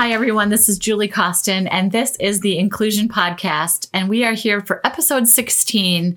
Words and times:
Hi, 0.00 0.12
everyone. 0.12 0.48
This 0.48 0.66
is 0.66 0.78
Julie 0.78 1.08
Causton, 1.08 1.66
and 1.66 1.92
this 1.92 2.16
is 2.20 2.40
the 2.40 2.58
Inclusion 2.58 3.06
Podcast. 3.06 3.90
And 3.92 4.08
we 4.08 4.24
are 4.24 4.32
here 4.32 4.62
for 4.62 4.80
episode 4.82 5.28
16. 5.28 6.16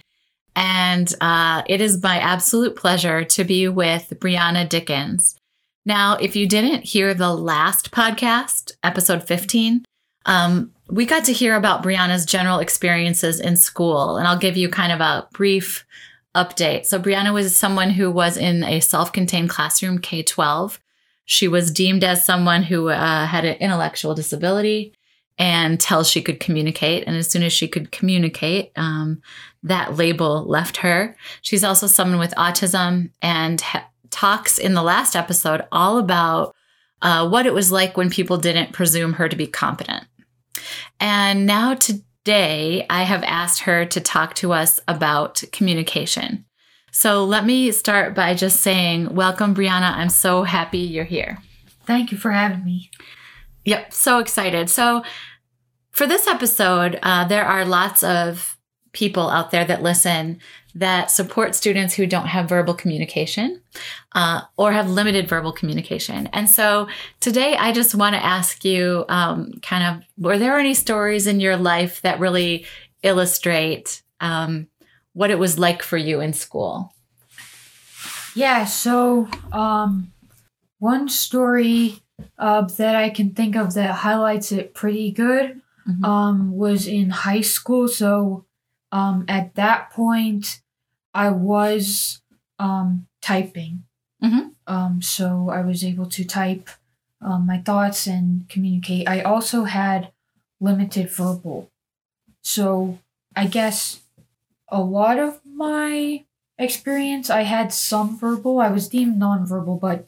And 0.55 1.13
uh, 1.19 1.63
it 1.67 1.81
is 1.81 2.01
my 2.01 2.17
absolute 2.17 2.77
pleasure 2.77 3.25
to 3.25 3.43
be 3.43 3.67
with 3.67 4.13
Brianna 4.21 4.69
Dickens. 4.69 5.35
Now, 5.85 6.15
if 6.15 6.33
you 6.33 6.47
didn't 6.47 6.85
hear 6.85 7.13
the 7.13 7.35
last 7.35 7.91
podcast, 7.91 8.71
episode 8.83 9.27
15, 9.27 9.83
um, 10.27 10.71
we 10.89 11.05
got 11.05 11.25
to 11.25 11.33
hear 11.33 11.57
about 11.57 11.83
Brianna's 11.83 12.25
general 12.25 12.59
experiences 12.59 13.41
in 13.41 13.57
school. 13.57 14.15
And 14.15 14.25
I'll 14.25 14.39
give 14.39 14.55
you 14.55 14.69
kind 14.69 14.93
of 14.93 15.01
a 15.01 15.27
brief 15.33 15.85
update. 16.33 16.85
So, 16.85 17.01
Brianna 17.01 17.33
was 17.33 17.59
someone 17.59 17.89
who 17.89 18.09
was 18.09 18.37
in 18.37 18.63
a 18.63 18.79
self 18.79 19.11
contained 19.11 19.49
classroom, 19.49 19.99
K 19.99 20.23
12. 20.23 20.79
She 21.25 21.47
was 21.47 21.71
deemed 21.71 22.03
as 22.03 22.25
someone 22.25 22.63
who 22.63 22.89
uh, 22.89 23.25
had 23.25 23.45
an 23.45 23.57
intellectual 23.57 24.13
disability 24.13 24.93
until 25.39 26.03
she 26.03 26.21
could 26.21 26.39
communicate. 26.39 27.05
And 27.07 27.15
as 27.15 27.29
soon 27.29 27.43
as 27.43 27.53
she 27.53 27.67
could 27.67 27.91
communicate, 27.91 28.71
um, 28.75 29.21
that 29.63 29.95
label 29.95 30.43
left 30.43 30.77
her. 30.77 31.15
She's 31.41 31.63
also 31.63 31.87
someone 31.87 32.19
with 32.19 32.33
autism 32.35 33.11
and 33.21 33.59
ha- 33.61 33.89
talks 34.11 34.57
in 34.57 34.73
the 34.73 34.83
last 34.83 35.15
episode 35.15 35.65
all 35.71 35.97
about 35.97 36.55
uh, 37.01 37.27
what 37.27 37.45
it 37.45 37.53
was 37.53 37.71
like 37.71 37.97
when 37.97 38.09
people 38.09 38.37
didn't 38.37 38.73
presume 38.73 39.13
her 39.13 39.27
to 39.27 39.35
be 39.35 39.47
competent. 39.47 40.05
And 40.99 41.45
now 41.45 41.73
today, 41.73 42.85
I 42.89 43.03
have 43.03 43.23
asked 43.23 43.61
her 43.61 43.85
to 43.85 43.99
talk 43.99 44.35
to 44.35 44.53
us 44.53 44.79
about 44.87 45.43
communication. 45.51 46.45
So 46.95 47.25
let 47.25 47.43
me 47.43 47.71
start 47.71 48.13
by 48.13 48.35
just 48.35 48.61
saying, 48.61 49.15
Welcome, 49.15 49.55
Brianna. 49.55 49.95
I'm 49.95 50.09
so 50.09 50.43
happy 50.43 50.77
you're 50.77 51.03
here. 51.03 51.39
Thank 51.87 52.11
you 52.11 52.19
for 52.19 52.29
having 52.29 52.63
me. 52.63 52.91
Yep, 53.65 53.91
so 53.91 54.19
excited. 54.19 54.69
So, 54.69 55.03
for 55.89 56.05
this 56.05 56.27
episode, 56.27 56.99
uh, 57.01 57.25
there 57.25 57.45
are 57.45 57.65
lots 57.65 58.03
of 58.03 58.57
people 58.91 59.31
out 59.31 59.49
there 59.49 59.65
that 59.65 59.81
listen 59.81 60.39
that 60.75 61.09
support 61.09 61.55
students 61.55 61.95
who 61.95 62.05
don't 62.05 62.27
have 62.27 62.47
verbal 62.47 62.75
communication 62.75 63.59
uh, 64.13 64.41
or 64.55 64.71
have 64.71 64.87
limited 64.87 65.27
verbal 65.27 65.51
communication. 65.51 66.27
And 66.31 66.47
so 66.47 66.87
today 67.19 67.55
I 67.55 67.71
just 67.71 67.95
want 67.95 68.15
to 68.15 68.23
ask 68.23 68.63
you 68.63 69.05
um, 69.09 69.53
kind 69.63 69.83
of 69.97 70.03
were 70.23 70.37
there 70.37 70.59
any 70.59 70.73
stories 70.75 71.25
in 71.25 71.39
your 71.39 71.57
life 71.57 72.01
that 72.01 72.19
really 72.19 72.65
illustrate 73.03 74.03
um, 74.19 74.67
what 75.13 75.31
it 75.31 75.39
was 75.39 75.57
like 75.57 75.81
for 75.81 75.97
you 75.97 76.19
in 76.19 76.33
school. 76.33 76.93
Yeah, 78.35 78.65
so 78.65 79.27
um, 79.51 80.11
one 80.79 81.07
story 81.07 82.01
uh, 82.37 82.61
that 82.61 82.95
I 82.95 83.09
can 83.09 83.31
think 83.31 83.55
of 83.55 83.73
that 83.75 83.91
highlights 83.91 84.51
it 84.51 84.73
pretty 84.73 85.11
good 85.11 85.61
mm-hmm. 85.87 86.03
um, 86.03 86.51
was 86.55 86.87
in 86.87 87.09
high 87.09 87.41
school. 87.41 87.87
So 87.87 88.45
um, 88.91 89.25
at 89.27 89.55
that 89.55 89.91
point, 89.91 90.61
I 91.13 91.29
was 91.29 92.21
um, 92.59 93.07
typing. 93.21 93.83
Mm-hmm. 94.23 94.49
Um, 94.65 95.01
so 95.01 95.49
I 95.49 95.61
was 95.61 95.83
able 95.83 96.05
to 96.07 96.23
type 96.23 96.69
um, 97.21 97.45
my 97.45 97.59
thoughts 97.59 98.07
and 98.07 98.47
communicate. 98.49 99.07
I 99.07 99.21
also 99.21 99.65
had 99.65 100.11
limited 100.59 101.09
verbal. 101.09 101.69
So 102.41 102.99
I 103.35 103.47
guess 103.47 104.01
a 104.73 104.81
lot 104.81 105.19
of 105.19 105.39
my 105.45 106.25
experience, 106.57 107.29
I 107.29 107.43
had 107.43 107.71
some 107.71 108.17
verbal. 108.19 108.59
I 108.59 108.69
was 108.69 108.89
deemed 108.89 109.21
nonverbal, 109.21 109.79
but 109.79 110.07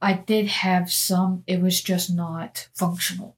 I 0.00 0.12
did 0.12 0.48
have 0.48 0.92
some. 0.92 1.42
It 1.46 1.60
was 1.60 1.80
just 1.80 2.10
not 2.10 2.68
functional. 2.74 3.36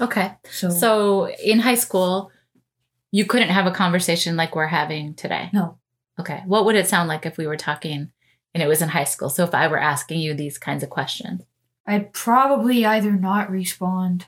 Okay. 0.00 0.32
So, 0.50 0.70
so 0.70 1.28
in 1.28 1.60
high 1.60 1.74
school, 1.74 2.30
you 3.12 3.26
couldn't 3.26 3.50
have 3.50 3.66
a 3.66 3.70
conversation 3.70 4.36
like 4.36 4.56
we're 4.56 4.66
having 4.66 5.14
today. 5.14 5.50
No. 5.52 5.78
Okay. 6.18 6.42
What 6.46 6.64
would 6.64 6.76
it 6.76 6.88
sound 6.88 7.08
like 7.08 7.26
if 7.26 7.36
we 7.36 7.46
were 7.46 7.56
talking 7.56 8.10
and 8.54 8.62
it 8.62 8.68
was 8.68 8.82
in 8.82 8.88
high 8.88 9.04
school? 9.04 9.28
So 9.28 9.44
if 9.44 9.54
I 9.54 9.68
were 9.68 9.78
asking 9.80 10.20
you 10.20 10.34
these 10.34 10.58
kinds 10.58 10.82
of 10.82 10.90
questions, 10.90 11.42
I'd 11.86 12.12
probably 12.12 12.86
either 12.86 13.12
not 13.12 13.50
respond 13.50 14.26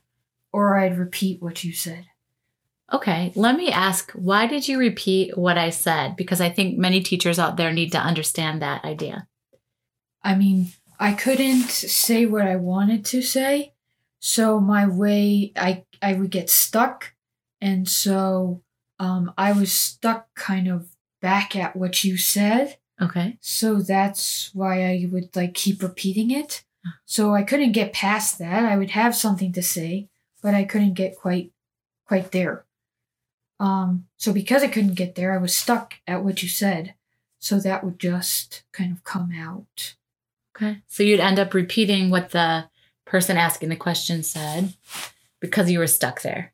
or 0.53 0.79
I'd 0.79 0.99
repeat 0.99 1.43
what 1.43 1.65
you 1.65 1.73
said. 1.73 2.05
Okay, 2.93 3.33
let 3.35 3.57
me 3.57 3.71
ask 3.73 4.13
why 4.13 4.47
did 4.47 4.69
you 4.69 4.79
repeat 4.79 5.37
what 5.37 5.59
I 5.59 5.71
said? 5.71 6.17
Because 6.17 6.41
I 6.41 6.51
think 6.51 6.79
many 6.79 7.01
teachers 7.01 7.39
out 7.39 7.57
there 7.57 7.73
need 7.73 7.93
to 7.93 7.99
understand 7.99 8.63
that 8.63 8.85
idea. 8.85 9.27
I 10.23 10.35
mean, 10.37 10.69
I 10.99 11.13
couldn't 11.13 11.69
say 11.69 12.27
what 12.27 12.47
I 12.47 12.57
wanted 12.57 13.05
to 13.07 13.23
say, 13.23 13.73
so 14.21 14.61
my 14.61 14.87
way 14.87 15.53
I 15.57 15.85
I 16.01 16.15
would 16.15 16.31
get 16.31 16.49
stuck, 16.49 17.15
and 17.61 17.89
so 17.89 18.63
um, 18.99 19.33
I 19.37 19.53
was 19.53 19.73
stuck 19.73 20.33
kind 20.35 20.69
of 20.69 20.89
back 21.21 21.57
at 21.57 21.75
what 21.75 22.05
you 22.05 22.17
said. 22.17 22.79
Okay. 23.01 23.37
So 23.41 23.83
that's 23.83 24.51
why 24.55 24.85
I 24.85 25.09
would 25.11 25.35
like 25.35 25.55
keep 25.55 25.83
repeating 25.83 26.31
it. 26.31 26.65
So 27.05 27.35
I 27.35 27.43
couldn't 27.43 27.73
get 27.73 27.93
past 27.93 28.39
that. 28.39 28.65
I 28.65 28.77
would 28.77 28.91
have 28.91 29.17
something 29.17 29.53
to 29.53 29.63
say, 29.63 30.09
but 30.41 30.55
I 30.55 30.65
couldn't 30.65 30.95
get 30.95 31.17
quite 31.17 31.51
quite 32.07 32.31
there. 32.31 32.66
Um, 33.59 34.07
so 34.17 34.33
because 34.33 34.63
I 34.63 34.69
couldn't 34.69 34.95
get 34.95 35.15
there, 35.15 35.33
I 35.33 35.39
was 35.39 35.57
stuck 35.57 35.95
at 36.07 36.23
what 36.25 36.43
you 36.43 36.49
said. 36.49 36.95
So 37.39 37.59
that 37.61 37.85
would 37.85 37.99
just 37.99 38.63
kind 38.73 38.93
of 38.93 39.05
come 39.05 39.33
out. 39.33 39.95
Okay. 40.57 40.83
So 40.87 41.03
you'd 41.03 41.21
end 41.21 41.39
up 41.39 41.55
repeating 41.55 42.11
what 42.11 42.31
the 42.31 42.69
person 43.05 43.37
asking 43.37 43.69
the 43.69 43.77
question 43.77 44.23
said 44.23 44.75
because 45.41 45.71
you 45.71 45.79
were 45.79 45.87
stuck 45.87 46.23
there. 46.23 46.53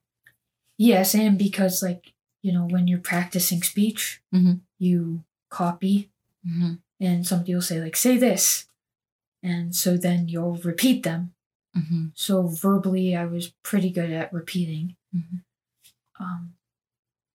Yes, 0.76 1.14
and 1.14 1.38
because 1.38 1.82
like, 1.82 2.12
you 2.42 2.52
know, 2.52 2.66
when 2.66 2.88
you're 2.88 2.98
practicing 2.98 3.62
speech, 3.62 4.20
mm-hmm. 4.34 4.54
you 4.78 5.22
copy 5.48 6.10
mm-hmm. 6.46 6.74
and 7.00 7.26
somebody 7.26 7.54
will 7.54 7.62
say 7.62 7.80
like, 7.80 7.96
say 7.96 8.16
this. 8.16 8.66
And 9.42 9.74
so 9.74 9.96
then 9.96 10.28
you'll 10.28 10.56
repeat 10.56 11.02
them. 11.02 11.34
Mm-hmm. 11.76 12.06
So 12.14 12.48
verbally, 12.48 13.16
I 13.16 13.24
was 13.24 13.52
pretty 13.62 13.90
good 13.90 14.10
at 14.10 14.32
repeating. 14.32 14.96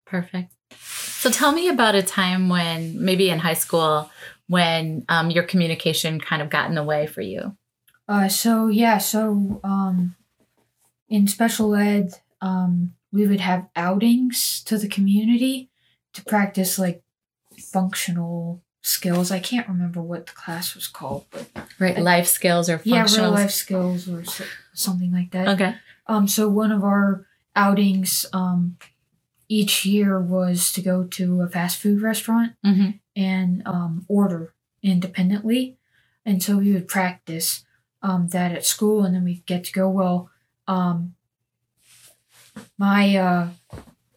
Perfect. 0.07 0.53
So 0.71 1.31
tell 1.31 1.53
me 1.53 1.69
about 1.69 1.95
a 1.95 2.03
time 2.03 2.49
when, 2.49 3.05
maybe 3.05 3.29
in 3.29 3.41
high 3.41 3.55
school, 3.55 4.11
when 4.47 5.05
um, 5.09 5.31
your 5.31 5.43
communication 5.43 6.21
kind 6.21 6.41
of 6.41 6.49
got 6.49 6.69
in 6.69 6.75
the 6.75 6.85
way 6.85 7.07
for 7.07 7.21
you. 7.21 7.57
Uh, 8.09 8.29
so 8.29 8.69
yeah, 8.69 8.99
so 8.99 9.61
um, 9.65 10.15
in 11.09 11.27
special 11.27 11.75
ed, 11.75 12.15
um, 12.41 12.95
we 13.13 13.27
would 13.27 13.41
have 13.41 13.69
outings 13.75 14.63
to 14.65 14.79
the 14.79 14.89
community 14.89 15.71
to 16.13 16.25
practice 16.25 16.79
like 16.79 17.03
functional 17.59 18.63
skills. 18.83 19.33
I 19.33 19.41
can't 19.41 19.67
remember 19.67 20.01
what 20.01 20.27
the 20.27 20.33
class 20.33 20.75
was 20.75 20.87
called, 20.87 21.25
but 21.31 21.49
right, 21.81 21.99
I, 21.99 22.01
life 22.01 22.29
skills 22.29 22.71
or 22.71 22.81
yeah, 22.85 23.07
real 23.13 23.33
life 23.33 23.51
skills 23.51 24.09
or 24.09 24.23
something 24.73 25.13
like 25.13 25.33
that. 25.33 25.49
Okay. 25.49 25.75
Um, 26.07 26.29
so 26.29 26.49
one 26.49 26.71
of 26.71 26.85
our 26.85 27.27
outings, 27.57 28.27
um, 28.33 28.77
each 29.49 29.85
year 29.85 30.21
was 30.21 30.73
to 30.73 30.83
go 30.83 31.05
to 31.05 31.43
a 31.43 31.49
fast 31.49 31.79
food 31.79 32.03
restaurant 32.03 32.53
mm-hmm. 32.65 32.91
and 33.15 33.63
um, 33.67 34.05
order 34.09 34.55
independently. 34.83 35.77
And 36.25 36.43
so 36.43 36.59
we 36.59 36.73
would 36.73 36.89
practice 36.89 37.65
um, 38.03 38.29
that 38.29 38.53
at 38.53 38.65
school, 38.65 39.05
and 39.05 39.15
then 39.15 39.25
we'd 39.25 39.47
get 39.47 39.65
to 39.65 39.73
go. 39.73 39.89
Well, 39.89 40.31
um, 40.67 41.15
my 42.79 43.17
uh, 43.17 43.49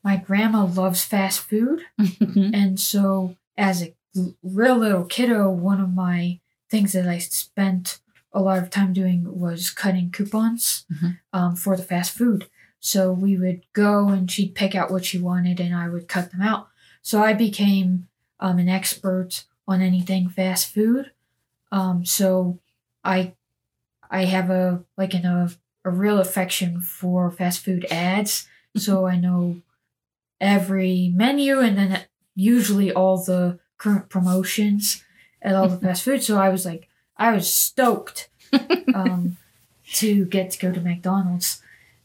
my 0.03 0.17
grandma 0.17 0.65
loves 0.65 1.03
fast 1.03 1.41
food, 1.41 1.83
mm-hmm. 1.99 2.53
and 2.53 2.79
so 2.79 3.35
as 3.57 3.83
a 3.83 3.93
real 4.41 4.77
little 4.77 5.05
kiddo, 5.05 5.49
one 5.49 5.79
of 5.79 5.93
my 5.93 6.39
things 6.69 6.93
that 6.93 7.07
I 7.07 7.19
spent 7.19 7.99
a 8.31 8.41
lot 8.41 8.61
of 8.61 8.69
time 8.69 8.93
doing 8.93 9.39
was 9.39 9.69
cutting 9.69 10.11
coupons 10.11 10.85
mm-hmm. 10.91 11.09
um, 11.33 11.55
for 11.55 11.75
the 11.75 11.83
fast 11.83 12.11
food. 12.11 12.47
So 12.79 13.11
we 13.11 13.37
would 13.37 13.61
go 13.73 14.09
and 14.09 14.29
she'd 14.29 14.55
pick 14.55 14.73
out 14.73 14.91
what 14.91 15.05
she 15.05 15.17
wanted 15.17 15.59
and 15.59 15.75
I 15.75 15.89
would 15.89 16.07
cut 16.07 16.31
them 16.31 16.41
out. 16.41 16.69
So 17.01 17.21
I 17.21 17.33
became 17.33 18.07
um, 18.39 18.59
an 18.59 18.69
expert 18.69 19.43
on 19.67 19.81
anything 19.81 20.29
fast 20.29 20.73
food. 20.73 21.11
Um, 21.71 22.05
so 22.05 22.59
I 23.03 23.33
I 24.09 24.25
have 24.25 24.49
a 24.49 24.83
like 24.97 25.13
an, 25.13 25.25
a, 25.25 25.51
a 25.85 25.89
real 25.89 26.19
affection 26.19 26.81
for 26.81 27.29
fast 27.29 27.63
food 27.63 27.85
ads. 27.91 28.47
so 28.75 29.05
I 29.05 29.17
know 29.17 29.61
every 30.41 31.11
menu 31.13 31.59
and 31.59 31.77
then 31.77 32.05
usually 32.35 32.91
all 32.91 33.17
the 33.17 33.59
current 33.77 34.09
promotions 34.09 35.03
at 35.41 35.55
all 35.55 35.67
the 35.67 35.77
fast 35.85 36.03
food. 36.03 36.23
So 36.23 36.37
I 36.37 36.49
was 36.49 36.65
like, 36.65 36.87
I 37.17 37.33
was 37.33 37.51
stoked 37.51 38.29
um, 38.93 39.37
to 39.93 40.25
get 40.25 40.51
to 40.51 40.59
go 40.59 40.71
to 40.71 40.81
McDonald's. 40.81 41.61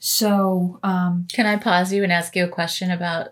So, 0.07 0.81
um, 0.83 1.27
can 1.33 1.47
I 1.47 1.57
pause 1.57 1.91
you 1.91 2.03
and 2.03 2.13
ask 2.13 2.37
you 2.37 2.45
a 2.45 2.49
question 2.49 2.91
about 2.91 3.29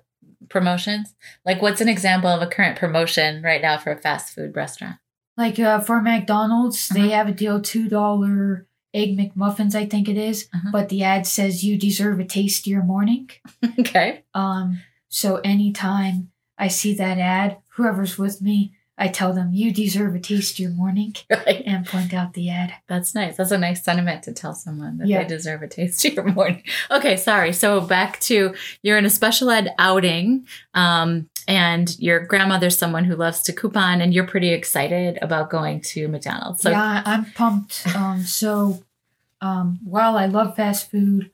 promotions? 0.49 1.15
Like, 1.45 1.61
what's 1.61 1.83
an 1.83 1.89
example 1.91 2.31
of 2.31 2.41
a 2.41 2.47
current 2.47 2.79
promotion 2.79 3.43
right 3.43 3.61
now 3.61 3.77
for 3.77 3.93
a 3.93 3.99
fast 3.99 4.35
food 4.35 4.57
restaurant? 4.57 4.97
Like 5.37 5.59
uh, 5.59 5.81
for 5.81 6.01
McDonald's, 6.01 6.91
uh-huh. 6.91 6.99
they 7.03 7.11
have 7.11 7.29
a 7.29 7.33
deal 7.33 7.61
two 7.61 7.91
dollar 7.91 8.67
egg 8.95 9.19
McMuffins, 9.19 9.75
I 9.75 9.85
think 9.85 10.09
it 10.09 10.17
is, 10.17 10.49
Uh-huh. 10.55 10.71
but 10.73 10.89
the 10.89 11.03
ad 11.03 11.27
says 11.27 11.63
you 11.63 11.77
deserve 11.77 12.19
a 12.21 12.25
tastier 12.25 12.83
morning. 12.83 13.29
okay. 13.79 14.25
Um, 14.33 14.81
so 15.11 15.43
anytime 15.45 16.31
I 16.57 16.69
see 16.69 16.95
that 16.95 17.19
ad, 17.19 17.59
whoever's 17.75 18.17
with 18.17 18.41
me, 18.41 18.73
I 18.99 19.09
tell 19.09 19.33
them 19.33 19.50
you 19.53 19.73
deserve 19.73 20.15
a 20.15 20.21
tastier 20.21 20.69
morning 20.69 21.15
Right. 21.31 21.62
and 21.65 21.87
point 21.87 22.12
out 22.12 22.35
the 22.35 22.50
ad. 22.50 22.75
That's 22.89 23.15
nice. 23.15 23.37
That's 23.37 23.50
a 23.50 23.59
nice 23.59 23.83
sentiment 23.83 24.23
to 24.25 24.33
tell 24.33 24.55
someone 24.55 24.99
that 24.99 25.09
Yeah. 25.09 25.23
they 25.23 25.29
deserve 25.29 25.62
a 25.62 25.69
tastier 25.69 26.23
morning. 26.23 26.62
Okay, 26.91 27.17
sorry. 27.17 27.53
So 27.53 27.81
back 27.81 28.21
to 28.21 28.55
you're 28.83 28.99
in 28.99 29.06
a 29.06 29.11
special 29.11 29.50
ed 29.50 29.75
outing, 29.79 30.47
um, 30.75 31.29
and 31.49 31.99
your 31.99 32.21
grandmother's 32.21 32.79
someone 32.79 33.05
who 33.05 33.17
loves 33.17 33.43
to 33.43 33.53
coupon, 33.53 34.00
and 34.00 34.12
you're 34.15 34.27
pretty 34.27 34.50
excited 34.53 35.19
about 35.23 35.50
going 35.50 35.81
to 35.81 36.06
McDonald's. 36.09 36.62
So 36.62 36.71
yeah, 36.71 37.03
I'm 37.05 37.25
pumped. 37.33 37.87
Um, 37.97 38.23
so 38.23 38.85
um, 39.41 39.81
while 39.83 40.17
I 40.17 40.27
love 40.27 40.55
fast 40.55 40.91
food, 40.91 41.31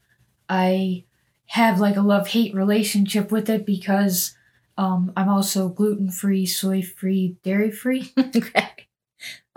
I 0.49 1.05
have 1.47 1.81
like 1.81 1.97
a 1.97 2.01
love 2.03 2.29
hate 2.29 2.55
relationship 2.55 3.31
with 3.33 3.51
it 3.51 3.67
because 3.67 4.35
um, 4.79 5.13
I'm 5.17 5.29
also 5.29 5.69
gluten 5.69 6.11
free, 6.11 6.47
soy 6.47 6.81
free, 6.83 7.37
dairy 7.43 7.71
free. 7.71 8.13
okay. 8.19 8.89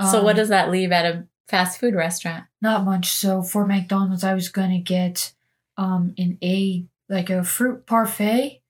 so 0.01 0.19
Um, 0.19 0.23
what 0.25 0.35
does 0.35 0.49
that 0.49 0.69
leave 0.71 0.91
at 0.91 1.05
a 1.05 1.27
fast 1.47 1.79
food 1.79 1.93
restaurant? 1.95 2.45
Not 2.61 2.83
much. 2.83 3.11
So 3.11 3.41
for 3.43 3.65
McDonald's, 3.65 4.23
I 4.23 4.33
was 4.33 4.49
gonna 4.49 4.79
get 4.79 5.33
um 5.77 6.13
an 6.17 6.37
a 6.43 6.85
like 7.07 7.29
a 7.29 7.43
fruit 7.43 7.85
parfait 7.85 8.61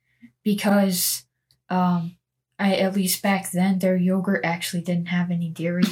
because 0.44 1.26
um 1.70 2.18
I 2.60 2.76
at 2.76 2.96
least 2.96 3.24
back 3.24 3.50
then 3.52 3.80
their 3.80 3.96
yogurt 3.96 4.42
actually 4.44 4.82
didn't 4.84 5.08
have 5.08 5.32
any 5.32 5.50
dairy. 5.50 5.84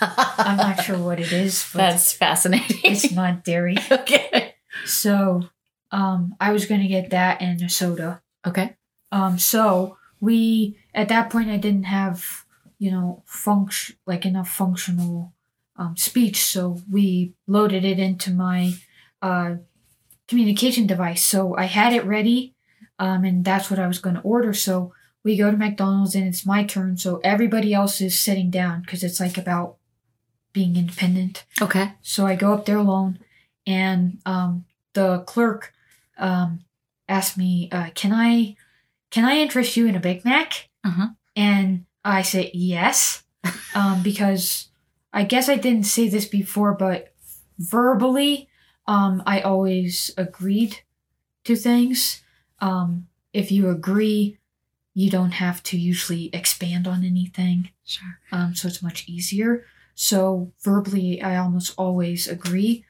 I'm 0.00 0.56
not 0.56 0.82
sure 0.84 0.98
what 0.98 1.20
it 1.20 1.32
is, 1.32 1.64
but 1.72 1.78
That's 1.78 2.12
fascinating. 2.12 2.80
it's 2.84 3.12
not 3.12 3.44
dairy. 3.44 3.76
okay. 3.90 4.54
So 4.84 5.42
um 5.92 6.34
I 6.40 6.50
was 6.52 6.66
gonna 6.66 6.88
get 6.88 7.10
that 7.10 7.40
and 7.40 7.62
a 7.62 7.68
soda. 7.68 8.20
Okay. 8.46 8.74
Um 9.12 9.38
so 9.38 9.97
we 10.20 10.78
at 10.94 11.08
that 11.08 11.30
point 11.30 11.50
I 11.50 11.56
didn't 11.56 11.84
have, 11.84 12.44
you 12.78 12.90
know, 12.90 13.22
function 13.26 13.96
like 14.06 14.24
enough 14.24 14.48
functional 14.48 15.32
um 15.76 15.96
speech, 15.96 16.44
so 16.44 16.80
we 16.90 17.34
loaded 17.46 17.84
it 17.84 17.98
into 17.98 18.30
my 18.32 18.74
uh 19.22 19.56
communication 20.26 20.86
device. 20.86 21.24
So 21.24 21.56
I 21.56 21.64
had 21.64 21.92
it 21.92 22.04
ready, 22.04 22.54
um, 22.98 23.24
and 23.24 23.44
that's 23.44 23.70
what 23.70 23.80
I 23.80 23.86
was 23.86 23.98
gonna 23.98 24.20
order. 24.22 24.52
So 24.52 24.92
we 25.24 25.36
go 25.36 25.50
to 25.50 25.56
McDonald's 25.56 26.14
and 26.14 26.26
it's 26.26 26.46
my 26.46 26.64
turn, 26.64 26.96
so 26.96 27.20
everybody 27.24 27.74
else 27.74 28.00
is 28.00 28.18
sitting 28.18 28.50
down 28.50 28.82
because 28.82 29.02
it's 29.02 29.20
like 29.20 29.38
about 29.38 29.76
being 30.52 30.76
independent. 30.76 31.44
Okay. 31.60 31.92
So 32.02 32.26
I 32.26 32.34
go 32.34 32.52
up 32.52 32.66
there 32.66 32.78
alone, 32.78 33.18
and 33.66 34.18
um, 34.26 34.64
the 34.94 35.20
clerk 35.20 35.72
um, 36.18 36.60
asked 37.08 37.36
me, 37.36 37.68
uh, 37.70 37.90
"Can 37.94 38.12
I, 38.12 38.56
can 39.10 39.24
I 39.24 39.36
interest 39.38 39.76
you 39.76 39.86
in 39.86 39.94
a 39.96 40.00
Big 40.00 40.24
Mac?" 40.24 40.68
Uh-huh. 40.84 41.08
And 41.36 41.86
I 42.04 42.22
said 42.22 42.50
yes, 42.54 43.22
um, 43.74 44.02
because 44.04 44.68
I 45.12 45.24
guess 45.24 45.48
I 45.48 45.56
didn't 45.56 45.84
say 45.86 46.08
this 46.08 46.26
before, 46.26 46.74
but 46.74 47.12
verbally, 47.58 48.48
um, 48.86 49.22
I 49.26 49.40
always 49.40 50.10
agreed 50.16 50.80
to 51.44 51.56
things. 51.56 52.22
Um, 52.60 53.08
if 53.32 53.52
you 53.52 53.68
agree, 53.68 54.38
you 54.94 55.10
don't 55.10 55.32
have 55.32 55.62
to 55.64 55.78
usually 55.78 56.28
expand 56.32 56.88
on 56.88 57.04
anything 57.04 57.70
Sure. 57.84 58.18
um, 58.32 58.54
so 58.54 58.68
it's 58.68 58.82
much 58.82 59.08
easier. 59.08 59.64
So 59.94 60.52
verbally, 60.62 61.22
I 61.22 61.36
almost 61.36 61.74
always 61.78 62.26
agree. 62.28 62.84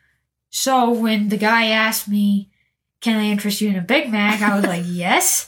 So 0.51 0.91
when 0.91 1.29
the 1.29 1.37
guy 1.37 1.67
asked 1.67 2.09
me, 2.09 2.51
"Can 3.01 3.17
I 3.17 3.27
interest 3.27 3.61
you 3.61 3.69
in 3.69 3.77
a 3.77 3.83
Big 3.83 4.11
Mac?" 4.11 4.41
I 4.43 4.57
was 4.57 4.65
like, 4.65 4.85
"Yes." 4.87 5.47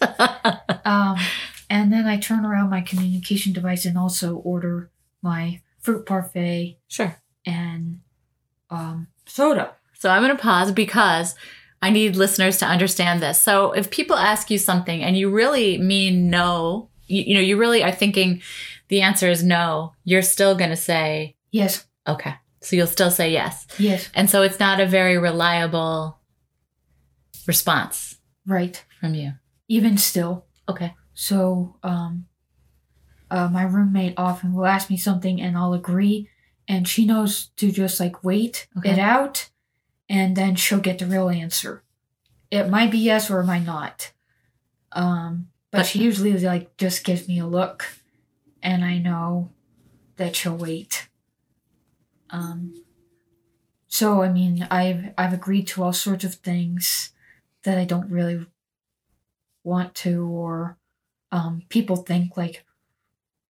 Um, 0.85 1.17
and 1.69 1.93
then 1.93 2.07
I 2.07 2.17
turn 2.19 2.45
around 2.45 2.71
my 2.71 2.81
communication 2.81 3.53
device 3.53 3.85
and 3.85 3.97
also 3.97 4.37
order 4.37 4.91
my 5.23 5.61
fruit 5.79 6.05
parfait 6.05 6.79
sure. 6.89 7.17
and 7.47 8.01
um, 8.71 9.09
soda. 9.27 9.75
So 9.95 10.11
I'm 10.11 10.23
going 10.23 10.37
to 10.37 10.43
pause 10.43 10.73
because 10.73 11.35
I 11.83 11.91
need 11.91 12.17
listeners 12.17 12.59
to 12.59 12.67
understand 12.67 13.23
this. 13.23 13.41
So 13.41 13.73
if 13.73 13.91
people 13.91 14.17
ask 14.17 14.51
you 14.51 14.59
something 14.59 15.03
and 15.03 15.17
you 15.17 15.31
really 15.31 15.79
mean 15.79 16.29
no, 16.31 16.91
you, 17.07 17.23
you 17.23 17.35
know, 17.35 17.41
you 17.41 17.57
really 17.57 17.83
are 17.83 17.93
thinking 17.93 18.43
the 18.89 19.03
answer 19.03 19.29
is 19.29 19.43
no, 19.45 19.95
you're 20.05 20.23
still 20.23 20.55
going 20.55 20.71
to 20.71 20.77
say, 20.77 21.37
Yes, 21.51 21.87
okay. 22.07 22.35
So 22.63 22.77
you'll 22.77 22.87
still 22.87 23.11
say 23.11 23.33
yes. 23.33 23.67
yes, 23.79 24.11
And 24.15 24.29
so 24.29 24.43
it's 24.43 24.61
not 24.61 24.81
a 24.81 24.87
very 24.87 25.17
reliable 25.19 26.20
response 27.55 28.19
right. 28.47 28.85
from 29.01 29.15
you. 29.15 29.33
Even 29.69 29.99
still, 29.99 30.47
Okay. 30.69 30.95
So, 31.15 31.77
um, 31.83 32.27
uh, 33.31 33.49
my 33.49 33.65
roommate 33.65 34.15
often 34.17 34.53
will 34.55 34.67
ask 34.67 34.89
me 34.89 34.97
something 34.97 35.41
and 35.41 35.57
I'll 35.59 35.75
agree, 35.75 36.29
and 36.69 36.87
she 36.87 37.05
knows 37.05 37.51
to 37.57 37.73
just 37.73 37.99
like 38.01 38.23
wait 38.25 38.69
Okay. 38.79 38.93
it 38.93 38.99
out, 38.99 39.51
and 40.09 40.37
then 40.37 40.55
she'll 40.57 40.81
get 40.89 40.99
the 40.99 41.07
real 41.07 41.29
answer. 41.29 41.83
It 42.51 42.69
might 42.69 42.91
be 42.91 42.99
yes 42.99 43.31
or 43.31 43.41
it 43.41 43.47
might 43.47 43.65
not. 43.67 44.13
Um, 44.93 45.49
but, 45.73 45.79
But- 45.79 45.87
she 45.87 45.99
usually 46.03 46.39
like 46.39 46.77
just 46.77 47.05
gives 47.05 47.27
me 47.29 47.39
a 47.41 47.47
look, 47.59 47.79
and 48.63 48.85
I 48.85 48.99
know 48.99 49.51
that 50.17 50.37
she'll 50.37 50.57
wait. 50.57 51.09
Um, 52.31 52.85
so 53.89 54.23
I 54.23 54.29
mean, 54.33 54.67
I've 54.71 55.03
I've 55.19 55.33
agreed 55.41 55.67
to 55.69 55.83
all 55.83 55.93
sorts 55.93 56.25
of 56.25 56.35
things 56.35 57.11
that 57.65 57.79
I 57.79 57.85
don't 57.85 58.11
really 58.11 58.47
want 59.65 59.95
to, 59.97 60.27
or 60.27 60.79
um, 61.33 61.63
people 61.69 61.97
think 61.97 62.37
like 62.37 62.65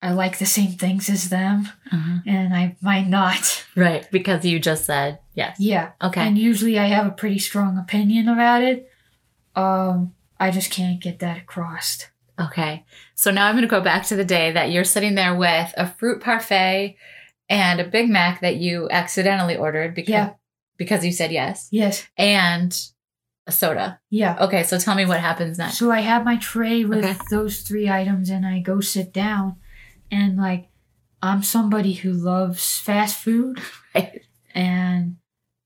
I 0.01 0.11
like 0.11 0.37
the 0.37 0.45
same 0.45 0.71
things 0.71 1.09
as 1.09 1.29
them, 1.29 1.69
Uh-huh. 1.91 2.19
and 2.25 2.53
I 2.55 2.75
might 2.81 3.07
not. 3.07 3.65
Right. 3.75 4.07
Because 4.11 4.45
you 4.45 4.59
just 4.59 4.85
said 4.85 5.19
yes. 5.33 5.57
Yeah, 5.59 5.91
Okay. 6.01 6.21
and 6.21 6.37
usually 6.37 6.77
I 6.79 6.85
have 6.87 7.05
a 7.07 7.11
pretty 7.11 7.39
strong 7.39 7.77
opinion 7.77 8.27
about 8.29 8.61
it. 8.63 8.89
Um, 9.55 10.13
I 10.39 10.51
just 10.51 10.71
can't 10.71 11.01
get 11.01 11.19
that 11.19 11.37
across. 11.37 12.05
Okay. 12.39 12.85
So 13.15 13.31
now 13.31 13.47
I'm 13.47 13.55
going 13.55 13.63
to 13.63 13.67
go 13.67 13.81
back 13.81 14.05
to 14.07 14.15
the 14.15 14.23
day 14.25 14.51
that 14.51 14.69
you're 14.71 14.83
sitting 14.83 15.15
there 15.15 15.35
with 15.35 15.73
a 15.75 15.87
fruit 15.87 16.21
parfait 16.21 16.95
and 17.49 17.79
a 17.79 17.83
Big 17.87 18.09
Mac 18.09 18.41
that 18.41 18.57
you 18.57 18.87
accidentally 18.91 19.55
ordered 19.57 19.95
because, 19.95 20.09
Yeah. 20.11 20.33
because 20.77 21.03
you 21.03 21.11
said 21.11 21.31
yes, 21.31 21.67
Yes, 21.71 22.07
and 22.17 22.79
a 23.47 23.51
soda. 23.51 23.99
yeah. 24.09 24.37
Okay. 24.41 24.63
So 24.63 24.77
tell 24.77 24.93
me 24.95 25.05
what 25.05 25.19
happens 25.19 25.57
next. 25.57 25.77
So 25.77 25.89
I 25.89 26.01
have 26.01 26.25
my 26.25 26.37
tray 26.37 26.83
with 26.85 27.03
Okay. 27.05 27.17
those 27.31 27.61
three 27.61 27.89
items, 27.89 28.29
and 28.29 28.45
I 28.45 28.59
go 28.59 28.81
sit 28.81 29.11
down, 29.13 29.55
and 30.11 30.37
like 30.37 30.69
I'm 31.21 31.41
somebody 31.43 31.93
who 31.93 32.11
loves 32.13 32.77
fast 32.79 33.17
food 33.17 33.59
Right. 33.95 34.21
and 34.53 35.17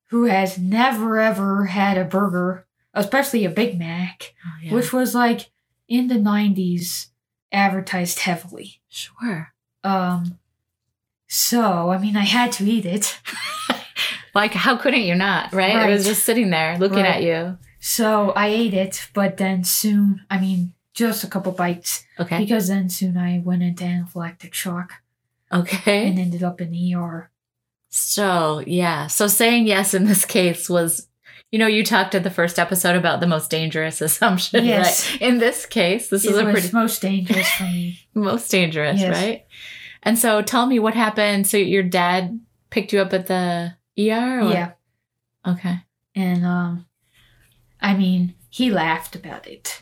who 0.09 0.25
has 0.25 0.57
never 0.57 1.19
ever 1.19 1.65
had 1.65 1.97
a 1.97 2.05
burger, 2.05 2.67
especially 2.93 3.43
a 3.45 3.49
Big 3.49 3.77
Mac, 3.79 4.33
Oh, 4.45 4.49
yeah. 4.63 4.73
which 4.73 4.93
was 4.93 5.13
like 5.15 5.51
in 5.87 6.07
the 6.07 6.15
90s 6.15 7.07
advertised 7.51 8.19
heavily. 8.19 8.81
Sure. 8.87 9.53
Um 9.83 10.37
so 11.27 11.89
I 11.91 11.97
mean 11.97 12.15
I 12.15 12.25
had 12.25 12.51
to 12.53 12.65
eat 12.69 12.85
it. 12.85 13.19
Like, 14.33 14.53
how 14.53 14.77
couldn't 14.77 15.01
you 15.01 15.13
not? 15.13 15.51
Right? 15.51 15.89
It 15.89 15.91
was 15.91 16.05
just 16.05 16.23
sitting 16.23 16.51
there 16.51 16.77
looking 16.77 16.99
Right. 17.03 17.15
at 17.17 17.23
you. 17.23 17.57
So 17.83 18.29
I 18.31 18.47
ate 18.47 18.75
it, 18.75 19.09
but 19.13 19.37
then 19.37 19.63
soon 19.63 20.21
I 20.29 20.39
mean 20.39 20.73
just 20.93 21.23
a 21.23 21.27
couple 21.27 21.51
bites 21.51 22.05
Okay. 22.19 22.37
because 22.37 22.67
then 22.67 22.89
soon 22.89 23.17
I 23.17 23.41
went 23.43 23.63
into 23.63 23.83
anaphylactic 23.83 24.53
shock 24.53 24.93
Okay. 25.51 26.07
and 26.07 26.19
ended 26.19 26.43
up 26.43 26.61
in 26.61 26.71
the 26.71 26.93
ER. 26.95 27.29
So, 27.89 28.63
yeah. 28.67 29.07
So 29.07 29.27
saying 29.27 29.65
yes 29.67 29.93
in 29.93 30.05
this 30.05 30.25
case 30.25 30.69
was, 30.69 31.07
you 31.51 31.57
know, 31.59 31.67
you 31.67 31.83
talked 31.83 32.13
in 32.15 32.23
the 32.23 32.29
first 32.29 32.59
episode 32.59 32.95
about 32.95 33.19
the 33.19 33.27
most 33.27 33.49
dangerous 33.49 33.99
assumption. 34.07 34.63
Yes. 34.63 35.09
Right? 35.11 35.21
In 35.21 35.39
this 35.39 35.65
case, 35.65 36.09
this 36.09 36.23
it 36.23 36.31
is 36.31 36.37
a 36.37 36.43
pretty 36.43 36.71
most 36.71 37.01
dangerous 37.01 37.49
for 37.53 37.63
me. 37.63 37.99
most 38.13 38.49
dangerous, 38.51 38.99
Yes. 39.01 39.15
right? 39.15 39.45
And 40.03 40.17
so 40.19 40.41
tell 40.41 40.65
me 40.67 40.77
what 40.79 40.93
happened. 40.93 41.47
So 41.47 41.57
your 41.57 41.83
dad 41.83 42.39
picked 42.69 42.93
you 42.93 42.99
up 43.01 43.13
at 43.13 43.27
the 43.27 43.73
ER? 43.97 44.41
Or? 44.41 44.51
Yeah. 44.51 44.71
Okay. 45.47 45.79
And 46.15 46.45
um 46.45 46.85
I 47.81 47.95
mean, 47.95 48.35
he 48.49 48.69
laughed 48.71 49.15
about 49.15 49.47
it. 49.47 49.79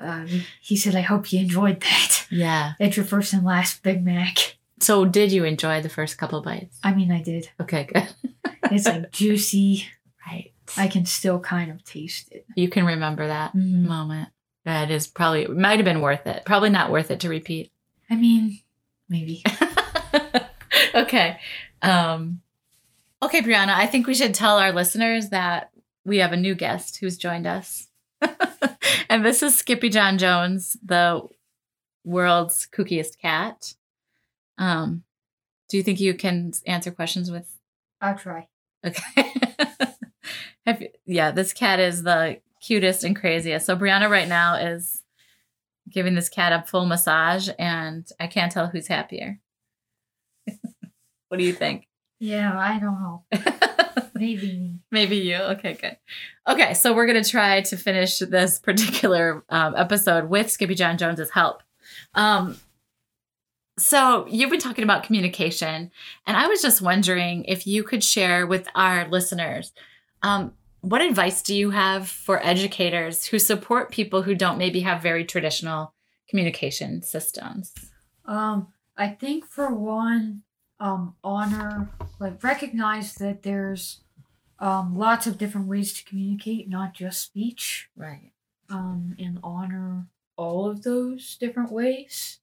uh, 0.00 0.26
he 0.60 0.76
said, 0.76 0.94
I 0.94 1.00
hope 1.00 1.32
you 1.32 1.40
enjoyed 1.40 1.80
that. 1.80 2.26
Yeah. 2.30 2.72
It's 2.78 2.96
your 2.96 3.06
first 3.06 3.32
and 3.32 3.44
last 3.44 3.82
Big 3.82 4.04
Mac. 4.04 4.56
So 4.80 5.04
did 5.04 5.32
you 5.32 5.44
enjoy 5.44 5.80
the 5.82 5.88
first 5.88 6.18
couple 6.18 6.40
bites? 6.42 6.78
I 6.82 6.92
mean, 6.94 7.10
I 7.12 7.22
did. 7.22 7.50
Okay, 7.60 7.84
good. 7.92 8.08
It's 8.70 8.86
like 8.86 9.10
juicy. 9.10 9.86
right. 10.26 10.52
I 10.78 10.86
can 10.86 11.04
still 11.04 11.40
kind 11.40 11.70
of 11.70 11.84
taste 11.84 12.30
it. 12.32 12.46
You 12.56 12.68
can 12.68 12.86
remember 12.86 13.26
that 13.26 13.52
Mhm. 13.54 13.82
moment. 13.86 14.28
That 14.64 14.90
is 14.90 15.06
probably, 15.08 15.46
might 15.48 15.78
have 15.78 15.84
been 15.84 16.00
worth 16.00 16.26
it. 16.26 16.44
Probably 16.46 16.70
not 16.70 16.90
worth 16.90 17.10
it 17.10 17.20
to 17.20 17.28
repeat. 17.28 17.70
I 18.08 18.14
mean, 18.16 18.60
maybe. 19.08 19.42
okay. 20.94 21.38
Um, 21.82 22.40
Okay, 23.22 23.40
Brianna, 23.40 23.68
I 23.74 23.86
think 23.86 24.06
we 24.08 24.14
should 24.14 24.34
tell 24.34 24.58
our 24.58 24.72
listeners 24.72 25.28
that 25.28 25.70
we 26.04 26.18
have 26.18 26.32
a 26.32 26.36
new 26.36 26.54
guest 26.54 26.98
who's 27.00 27.16
joined 27.16 27.46
us. 27.46 27.88
and 29.08 29.24
this 29.24 29.42
is 29.42 29.60
Skippyjon 29.60 30.18
Jones, 30.18 30.76
the 30.84 31.22
world's 32.04 32.66
kookiest 32.66 33.18
cat. 33.18 33.74
Um, 34.58 35.04
do 35.68 35.76
you 35.76 35.82
think 35.82 36.00
you 36.00 36.14
can 36.14 36.52
answer 36.66 36.90
questions 36.90 37.30
with? 37.30 37.48
I'll 38.00 38.16
try. 38.16 38.48
Okay. 38.84 39.32
Have 40.66 40.82
you- 40.82 40.90
yeah, 41.06 41.30
this 41.30 41.52
cat 41.52 41.80
is 41.80 42.02
the 42.02 42.40
cutest 42.60 43.04
and 43.04 43.16
craziest. 43.16 43.66
So 43.66 43.76
Brianna 43.76 44.08
right 44.10 44.28
now 44.28 44.54
is 44.56 45.02
giving 45.90 46.14
this 46.14 46.28
cat 46.28 46.52
a 46.52 46.66
full 46.66 46.86
massage, 46.86 47.48
and 47.58 48.06
I 48.20 48.26
can't 48.26 48.52
tell 48.52 48.68
who's 48.68 48.86
happier. 48.86 49.40
what 51.28 51.38
do 51.38 51.44
you 51.44 51.52
think? 51.52 51.86
Yeah, 52.20 52.56
I 52.56 52.78
don't 52.78 53.00
know. 53.00 53.24
Maybe. 54.22 54.78
Maybe 54.92 55.16
you. 55.16 55.34
Okay, 55.34 55.74
good. 55.74 55.96
Okay, 56.46 56.74
so 56.74 56.94
we're 56.94 57.06
gonna 57.06 57.24
try 57.24 57.60
to 57.62 57.76
finish 57.76 58.20
this 58.20 58.60
particular 58.60 59.42
um, 59.48 59.74
episode 59.76 60.30
with 60.30 60.46
Skippyjon 60.46 60.96
Jones's 60.96 61.30
help. 61.30 61.60
Um, 62.14 62.56
so 63.80 64.24
you've 64.28 64.50
been 64.50 64.60
talking 64.60 64.84
about 64.84 65.02
communication, 65.02 65.90
and 66.24 66.36
I 66.36 66.46
was 66.46 66.62
just 66.62 66.80
wondering 66.80 67.44
if 67.48 67.66
you 67.66 67.82
could 67.82 68.04
share 68.04 68.46
with 68.46 68.68
our 68.76 69.08
listeners 69.08 69.72
um, 70.22 70.52
what 70.82 71.00
advice 71.00 71.42
do 71.42 71.52
you 71.52 71.70
have 71.70 72.08
for 72.08 72.44
educators 72.46 73.26
who 73.26 73.40
support 73.40 73.90
people 73.90 74.22
who 74.22 74.36
don't 74.36 74.56
maybe 74.56 74.80
have 74.82 75.02
very 75.02 75.24
traditional 75.24 75.94
communication 76.28 77.02
systems? 77.02 77.72
Um, 78.24 78.68
I 78.96 79.08
think 79.08 79.46
for 79.46 79.74
one, 79.74 80.42
um, 80.82 81.14
honor, 81.22 81.88
like 82.18 82.42
recognize 82.42 83.14
that 83.14 83.44
there's 83.44 84.00
um, 84.62 84.96
lots 84.96 85.26
of 85.26 85.36
different 85.38 85.66
ways 85.68 85.92
to 85.92 86.04
communicate, 86.04 86.68
not 86.68 86.94
just 86.94 87.20
speech, 87.20 87.90
Right. 87.96 88.32
um, 88.70 89.14
and 89.18 89.38
honor 89.42 90.06
all 90.36 90.70
of 90.70 90.82
those 90.82 91.36
different 91.36 91.70
ways. 91.70 92.38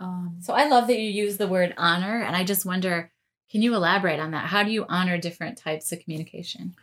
Um, 0.00 0.36
So 0.40 0.52
I 0.52 0.68
love 0.68 0.86
that 0.88 0.98
you 0.98 1.10
use 1.10 1.38
the 1.38 1.48
word 1.48 1.74
honor, 1.78 2.20
and 2.22 2.36
I 2.36 2.44
just 2.44 2.66
wonder, 2.66 3.10
can 3.50 3.62
you 3.62 3.74
elaborate 3.74 4.20
on 4.20 4.32
that? 4.32 4.46
How 4.48 4.62
do 4.62 4.70
you 4.70 4.84
honor 4.88 5.16
different 5.16 5.56
types 5.58 5.92
of 5.92 6.00
communication? 6.00 6.74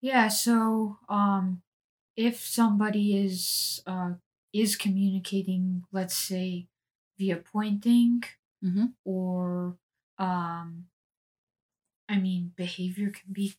yeah, 0.00 0.28
so 0.28 0.98
um, 1.08 1.62
if 2.14 2.40
somebody 2.40 3.16
is 3.16 3.82
uh, 3.86 4.12
is 4.52 4.76
communicating, 4.76 5.84
let's 5.92 6.14
say 6.14 6.68
via 7.18 7.36
pointing, 7.36 8.22
Mm-hmm. 8.62 8.86
or 9.04 9.76
um, 10.18 10.86
I 12.08 12.18
mean, 12.18 12.52
behavior 12.56 13.10
can 13.10 13.32
be 13.32 13.54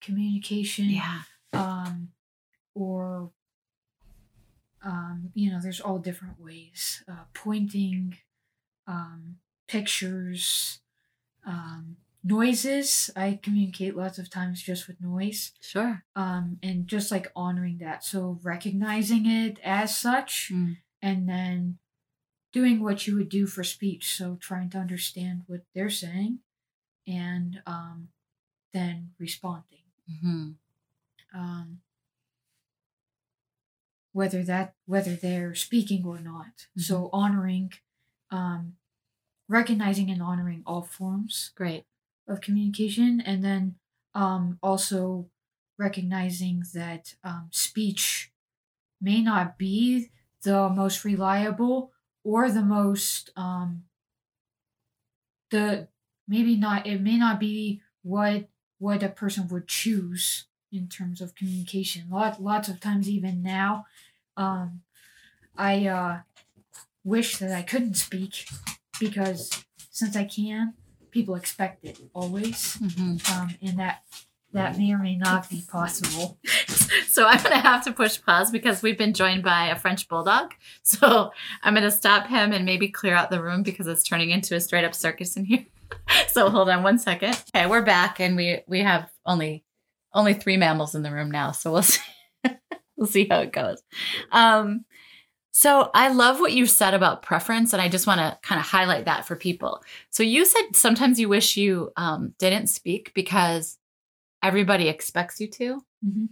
communication. 0.00 0.86
Yeah. 0.90 1.22
um, 1.52 2.10
or 2.74 3.30
um, 4.84 5.30
you 5.34 5.50
know, 5.50 5.60
there's 5.60 5.80
all 5.80 5.98
different 5.98 6.40
ways. 6.40 7.02
Uh, 7.10 7.24
pointing, 7.34 8.16
um, 8.86 9.36
pictures, 9.66 10.80
um, 11.44 11.96
noises. 12.22 13.10
I 13.16 13.38
communicate 13.42 13.96
lots 13.96 14.18
of 14.18 14.30
times 14.30 14.62
just 14.62 14.86
with 14.86 15.00
noise, 15.00 15.52
Sure. 15.60 16.04
um, 16.14 16.58
and 16.62 16.86
just 16.86 17.10
like 17.10 17.32
honoring 17.34 17.78
that. 17.78 18.04
So 18.04 18.38
recognizing 18.42 19.26
it 19.26 19.58
as 19.64 19.96
such, 19.96 20.50
Mm. 20.52 20.76
and 21.02 21.28
then 21.28 21.78
doing 22.52 22.80
what 22.80 23.06
you 23.06 23.16
would 23.16 23.28
do 23.28 23.46
for 23.46 23.64
speech. 23.64 24.14
So 24.16 24.36
trying 24.36 24.70
to 24.70 24.78
understand 24.78 25.42
what 25.46 25.62
they're 25.74 25.90
saying, 25.90 26.38
and 27.06 27.62
um, 27.66 28.08
then 28.72 29.14
responding 29.18 29.82
Mm-hmm. 30.10 30.50
um, 31.34 31.80
whether 34.12 34.42
that 34.42 34.74
whether 34.86 35.14
they're 35.14 35.54
speaking 35.54 36.04
or 36.04 36.18
not. 36.18 36.66
So 36.76 37.10
honoring, 37.12 37.72
um, 38.30 38.74
recognizing 39.48 40.10
and 40.10 40.22
honoring 40.22 40.62
all 40.66 40.82
forms 40.82 41.52
Great. 41.54 41.84
of 42.26 42.40
communication, 42.40 43.20
and 43.20 43.44
then 43.44 43.76
um, 44.14 44.58
also 44.62 45.26
recognizing 45.78 46.64
that 46.74 47.14
um, 47.22 47.48
speech 47.52 48.32
may 49.00 49.22
not 49.22 49.58
be 49.58 50.10
the 50.42 50.68
most 50.68 51.04
reliable 51.04 51.92
or 52.24 52.50
the 52.50 52.62
most 52.62 53.30
um, 53.36 53.84
the 55.50 55.88
maybe 56.26 56.56
not 56.56 56.86
it 56.86 57.00
may 57.00 57.16
not 57.16 57.38
be 57.38 57.80
what 58.02 58.48
what 58.78 59.02
a 59.02 59.08
person 59.08 59.48
would 59.48 59.66
choose 59.68 60.46
in 60.70 60.88
terms 60.88 61.20
of 61.20 61.34
communication. 61.34 62.04
Lot 62.10 62.42
lots 62.42 62.68
of 62.68 62.80
times 62.80 63.08
even 63.08 63.42
now, 63.42 63.86
um, 64.36 64.82
I 65.56 65.86
uh, 65.86 66.18
wish 67.04 67.38
that 67.38 67.50
I 67.52 67.62
couldn't 67.62 67.94
speak 67.94 68.46
because 69.00 69.64
since 69.90 70.14
I 70.16 70.24
can, 70.24 70.74
people 71.10 71.34
expect 71.34 71.84
it 71.84 71.98
always, 72.14 72.76
Mm-hmm. 72.76 73.40
um, 73.40 73.54
and 73.62 73.78
that 73.78 74.02
that 74.52 74.78
may 74.78 74.92
or 74.92 74.98
may 74.98 75.16
not 75.16 75.48
be 75.50 75.62
possible. 75.70 76.38
So 77.08 77.26
I'm 77.26 77.42
going 77.42 77.54
to 77.54 77.58
have 77.58 77.84
to 77.84 77.92
push 77.92 78.22
pause 78.22 78.50
because 78.50 78.80
we've 78.80 78.96
been 78.96 79.12
joined 79.12 79.42
by 79.42 79.66
a 79.66 79.76
French 79.76 80.08
bulldog. 80.08 80.54
So 80.84 81.32
I'm 81.62 81.74
going 81.74 81.84
to 81.84 81.90
stop 81.90 82.28
him 82.28 82.52
and 82.52 82.64
maybe 82.64 82.88
clear 82.88 83.14
out 83.14 83.28
the 83.30 83.42
room 83.42 83.62
because 83.62 83.86
it's 83.88 84.02
turning 84.04 84.30
into 84.30 84.54
a 84.54 84.60
straight 84.60 84.84
up 84.84 84.94
circus 84.94 85.36
in 85.36 85.44
here. 85.46 85.66
so 86.28 86.50
hold 86.50 86.68
on 86.68 86.82
one 86.82 86.98
second. 86.98 87.42
Okay, 87.54 87.66
we're 87.66 87.82
back 87.82 88.20
and 88.20 88.36
we 88.36 88.60
we 88.66 88.80
have 88.80 89.10
only 89.26 89.64
only 90.12 90.34
three 90.34 90.56
mammals 90.56 90.94
in 90.94 91.02
the 91.02 91.12
room 91.12 91.30
now. 91.30 91.52
So 91.52 91.72
we'll 91.72 91.82
see 91.82 92.00
we'll 92.96 93.06
see 93.06 93.26
how 93.28 93.40
it 93.40 93.52
goes. 93.52 93.82
Um, 94.32 94.84
so 95.50 95.90
I 95.92 96.08
love 96.08 96.38
what 96.38 96.52
you 96.52 96.66
said 96.66 96.94
about 96.94 97.22
preference, 97.22 97.72
and 97.72 97.82
I 97.82 97.88
just 97.88 98.06
want 98.06 98.20
to 98.20 98.38
kind 98.42 98.60
of 98.60 98.66
highlight 98.66 99.06
that 99.06 99.26
for 99.26 99.34
people. 99.34 99.82
So 100.10 100.22
you 100.22 100.44
said 100.44 100.74
sometimes 100.74 101.18
you 101.18 101.28
wish 101.28 101.56
you 101.56 101.90
um, 101.96 102.34
didn't 102.38 102.68
speak 102.68 103.12
because 103.14 103.76
everybody 104.42 104.88
expects 104.88 105.40
you 105.40 105.48
to. 105.48 105.82
Mhm. 106.06 106.28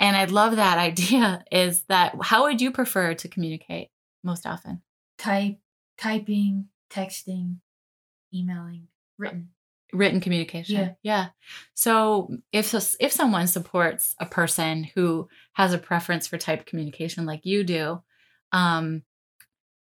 And 0.00 0.16
I 0.16 0.24
love 0.24 0.56
that 0.56 0.78
idea 0.90 1.44
is 1.52 1.84
that 1.84 2.16
how 2.20 2.44
would 2.44 2.60
you 2.60 2.72
prefer 2.72 3.14
to 3.14 3.28
communicate 3.28 3.88
most 4.24 4.44
often? 4.46 4.82
Type, 5.18 5.58
typing, 5.96 6.66
texting, 6.90 7.58
emailing, 8.34 8.88
written. 9.18 9.50
Written 9.92 10.20
communication. 10.20 10.76
Yeah. 10.76 10.92
Yeah. 11.02 11.26
So 11.74 12.28
if 12.52 12.74
if 12.98 13.12
someone 13.12 13.46
supports 13.46 14.16
a 14.18 14.26
person 14.26 14.84
who 14.94 15.28
has 15.52 15.72
a 15.72 15.78
preference 15.78 16.26
for 16.26 16.36
type 16.36 16.66
communication 16.66 17.26
like 17.26 17.44
you 17.44 17.62
do, 17.62 18.02
um, 18.50 19.02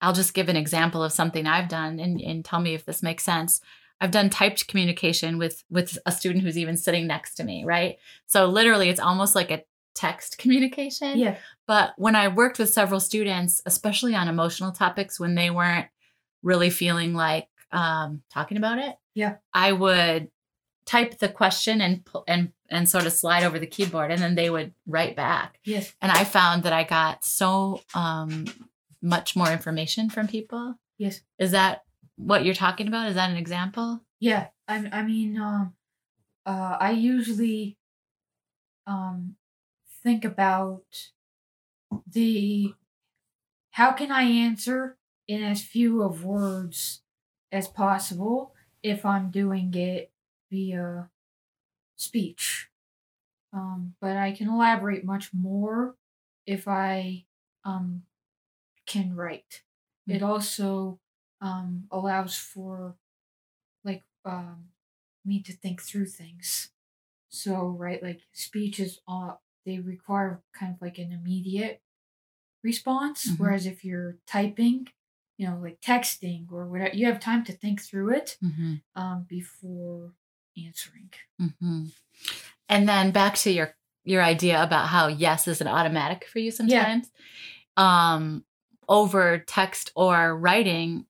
I'll 0.01 0.13
just 0.13 0.34
give 0.34 0.50
an 0.50 0.56
example 0.56 1.04
of 1.04 1.12
something 1.12 1.46
I've 1.46 1.70
done 1.70 2.00
and, 2.00 2.20
and 2.20 2.44
tell 2.44 2.60
me 2.60 2.74
if 2.74 2.86
this 2.86 3.04
makes 3.04 3.24
sense. 3.24 3.62
I've 4.00 4.10
done 4.10 4.32
typed 4.32 4.68
communication 4.68 5.38
with 5.38 5.63
with 5.70 5.98
a 6.08 6.12
student 6.12 6.44
who's 6.44 6.58
even 6.58 6.75
sitting 6.75 7.06
next 7.06 7.36
to 7.36 7.44
me, 7.44 7.63
right? 7.63 7.98
So 8.25 8.48
literally 8.48 8.90
it's 8.90 9.00
almost 9.00 9.36
like 9.36 9.51
a 9.51 9.63
text 9.94 10.38
communication. 10.40 11.20
Yeah, 11.20 11.38
But 11.68 11.94
when 11.98 12.16
I 12.16 12.28
worked 12.30 12.58
with 12.58 12.74
several 12.74 13.00
students, 13.00 13.62
especially 13.66 14.16
on 14.16 14.28
emotional 14.28 14.72
topics, 14.72 15.20
when 15.20 15.36
they 15.36 15.51
weren't 15.51 15.88
really 16.42 16.72
feeling 16.72 17.13
like 17.13 17.48
um, 17.72 18.24
talking 18.32 18.58
about 18.58 18.80
it, 18.80 18.96
Yeah. 19.15 19.36
I 19.53 19.72
would 19.72 20.30
type 20.86 21.20
the 21.20 21.30
question 21.30 21.82
and 21.82 22.08
and 22.27 22.51
and 22.70 22.89
sort 22.89 23.06
of 23.06 23.13
slide 23.13 23.44
over 23.44 23.60
the 23.60 23.68
keyboard, 23.68 24.12
and 24.12 24.22
then 24.22 24.36
they 24.36 24.50
would 24.50 24.74
write 24.88 25.15
back. 25.15 25.60
yes, 25.65 25.94
And 26.01 26.12
I 26.12 26.24
found 26.24 26.63
that 26.63 26.74
I 26.74 26.84
got 26.84 27.25
so 27.25 27.82
um, 27.94 28.46
much 29.01 29.36
more 29.36 29.51
information 29.51 30.10
from 30.10 30.27
people. 30.27 30.75
yes. 30.98 31.22
Is 31.38 31.51
that 31.51 31.82
what 32.15 32.46
you're 32.46 32.53
talking 32.56 32.88
about? 32.88 33.10
Is 33.10 33.15
that 33.15 33.30
an 33.30 33.38
example? 33.38 34.01
Yeah, 34.20 34.48
I 34.68 34.88
I 34.91 35.03
mean, 35.03 35.38
um, 35.39 35.74
uh, 36.46 36.77
I 36.80 36.91
usually 36.91 37.77
um 38.88 39.36
think 40.03 40.24
about 40.25 40.84
the 42.08 42.74
how 43.72 43.91
can 43.91 44.12
I 44.12 44.24
answer 44.24 44.98
in 45.27 45.44
as 45.44 45.62
few 45.62 46.01
of 46.01 46.24
words 46.25 47.01
as 47.51 47.68
possible 47.68 48.53
if 48.83 49.05
I'm 49.05 49.31
doing 49.31 49.73
it 49.75 50.11
via 50.51 51.09
speech. 51.97 52.69
Um, 53.53 53.95
but 54.01 54.17
I 54.17 54.31
can 54.33 54.50
elaborate 54.50 55.05
much 55.05 55.33
more 55.33 55.95
if 56.45 56.67
I 56.67 57.25
um 57.65 58.03
can 58.85 59.15
write. 59.15 59.63
It 60.07 60.23
also 60.23 61.00
um 61.41 61.88
allows 61.91 62.38
for 62.38 62.97
like 63.83 64.03
um 64.25 64.69
me 65.25 65.41
to 65.43 65.53
think 65.53 65.81
through 65.81 66.07
things. 66.07 66.71
So 67.29 67.67
right, 67.67 68.01
like 68.03 68.21
speech 68.33 68.79
is 68.79 69.01
uh 69.07 69.35
they 69.65 69.79
require 69.79 70.43
kind 70.53 70.75
of 70.75 70.81
like 70.81 70.97
an 71.00 71.11
immediate 71.11 71.81
response, 72.63 73.27
Mhm. 73.27 73.39
whereas 73.39 73.65
if 73.65 73.83
you're 73.85 74.17
typing, 74.27 74.89
you 75.41 75.50
know, 75.50 75.57
like 75.60 75.81
texting 75.81 76.45
or 76.51 76.67
whatever, 76.67 76.93
you 76.95 77.07
have 77.07 77.19
time 77.19 77.43
to 77.45 77.51
think 77.51 77.81
through 77.81 78.13
it 78.13 78.38
Mm-hmm. 78.43 78.75
um 78.95 79.25
before 79.27 80.13
answering. 80.55 81.10
hmm 81.39 81.86
And 82.69 82.88
then 82.88 83.10
back 83.12 83.36
to 83.38 83.51
your 83.51 83.75
your 84.03 84.21
idea 84.21 84.62
about 84.62 84.88
how 84.88 85.07
yes 85.07 85.48
is 85.48 85.60
an 85.60 85.67
automatic 85.67 86.27
for 86.27 86.38
you 86.38 86.51
sometimes. 86.51 87.10
Um, 87.75 88.43
over 88.88 89.39
text 89.39 89.91
or 89.95 90.38
writing, 90.38 91.05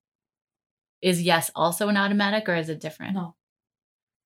is 1.02 1.22
yes 1.22 1.52
also 1.54 1.90
an 1.90 1.98
automatic 1.98 2.48
or 2.48 2.56
is 2.56 2.70
it 2.70 2.80
different? 2.80 3.16
No. 3.16 3.36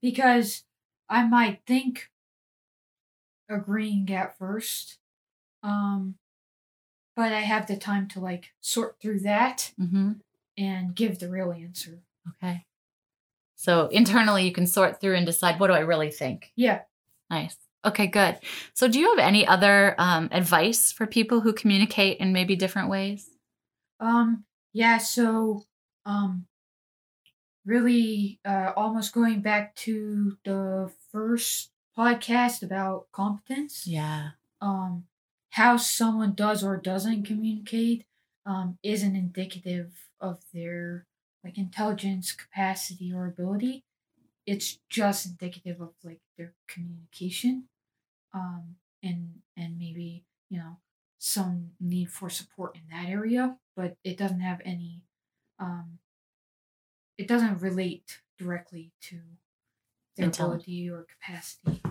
Because 0.01 0.65
I 1.09 1.24
might 1.27 1.62
think 1.65 2.12
agreeing 3.50 4.13
at 4.13 4.38
first. 4.38 5.00
Um 5.63 6.15
but 7.15 7.31
I 7.34 7.41
have 7.41 7.67
the 7.67 7.77
time 7.77 8.07
to 8.10 8.19
like 8.19 8.51
sort 8.62 8.98
through 9.01 9.19
that 9.22 9.72
Mm-hmm. 9.79 10.12
and 10.57 10.95
give 10.95 11.19
the 11.19 11.29
real 11.29 11.51
answer. 11.51 12.01
Okay. 12.43 12.65
So 13.55 13.88
internally, 13.88 14.45
you 14.45 14.51
can 14.51 14.67
sort 14.67 15.00
through 15.00 15.15
and 15.15 15.25
decide 15.25 15.60
what 15.60 15.67
do 15.67 15.74
I 15.74 15.79
really 15.79 16.12
think. 16.12 16.51
Yeah. 16.55 16.81
Nice. 17.29 17.55
Okay, 17.86 18.07
good. 18.07 18.39
So, 18.74 18.88
do 18.88 19.00
you 19.00 19.10
have 19.15 19.19
any 19.19 19.45
other 19.48 19.93
um, 20.00 20.27
advice 20.31 20.91
for 20.91 21.05
people 21.05 21.41
who 21.41 21.53
communicate 21.53 22.17
in 22.17 22.34
maybe 22.34 22.55
different 22.55 22.89
ways? 22.89 23.29
Um 24.00 24.43
yeah, 24.74 24.98
so 24.98 25.63
um 26.05 26.48
really 27.65 28.39
uh 28.45 28.72
almost 28.75 29.13
going 29.13 29.41
back 29.41 29.75
to 29.75 30.38
the 30.43 30.91
first 31.12 31.72
podcast 31.98 32.62
about 32.63 33.07
competence. 33.12 33.88
Yeah. 33.88 34.31
um, 34.62 35.05
how 35.55 35.77
someone 35.77 36.33
does 36.33 36.62
or 36.62 36.75
doesn't 36.75 37.24
communicate 37.24 38.05
um, 38.45 38.77
isn't 38.83 39.15
indicative 39.15 40.09
of 40.19 40.39
their 40.53 41.07
like 41.45 41.57
intelligence 41.57 42.33
capacity 42.33 43.12
or 43.13 43.25
ability 43.25 43.83
it's 44.45 44.79
just 44.89 45.25
indicative 45.25 45.79
of 45.79 45.91
like 46.03 46.19
their 46.38 46.53
communication 46.67 47.65
um, 48.33 48.75
and 49.01 49.35
and 49.55 49.77
maybe 49.77 50.25
you 50.50 50.59
know 50.59 50.77
some 51.19 51.71
need 51.79 52.12
for 52.12 52.29
support 52.29 52.75
in 52.75 52.81
that 52.91 53.09
area 53.09 53.57
but 53.77 53.95
it 54.03 54.17
doesn't 54.17 54.41
have 54.41 54.59
any 54.65 55.03
um, 55.57 56.00
it 57.17 57.29
doesn't 57.29 57.62
relate 57.62 58.19
directly 58.38 58.91
to 59.01 59.19
their 60.17 60.29
Intelli- 60.29 60.45
ability 60.45 60.89
or 60.89 61.05
capacity 61.05 61.81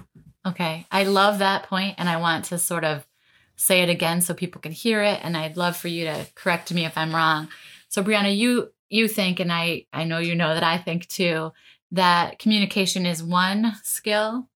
Okay. 0.46 0.86
I 0.90 1.04
love 1.04 1.38
that 1.38 1.62
point, 1.70 1.94
and 1.96 2.06
I 2.06 2.18
want 2.18 2.44
to 2.46 2.58
sort 2.58 2.84
of 2.84 3.06
say 3.56 3.82
it 3.82 3.88
again 3.88 4.20
so 4.20 4.34
people 4.34 4.60
can 4.60 4.72
hear 4.72 5.02
it. 5.02 5.20
And 5.22 5.36
I'd 5.36 5.56
love 5.56 5.76
for 5.76 5.88
you 5.88 6.04
to 6.06 6.26
correct 6.34 6.72
me 6.72 6.84
if 6.84 6.96
I'm 6.98 7.14
wrong. 7.14 7.48
So, 7.88 8.02
Brianna, 8.02 8.36
you 8.36 8.70
you 8.88 9.08
think, 9.08 9.40
and 9.40 9.52
I 9.52 9.86
I 9.92 10.04
know 10.04 10.18
you 10.18 10.34
know 10.34 10.54
that 10.54 10.62
I 10.64 10.78
think 10.78 11.08
too, 11.08 11.52
that 11.92 12.38
communication 12.38 13.06
is 13.06 13.22
one 13.22 13.74
skill, 13.82 14.48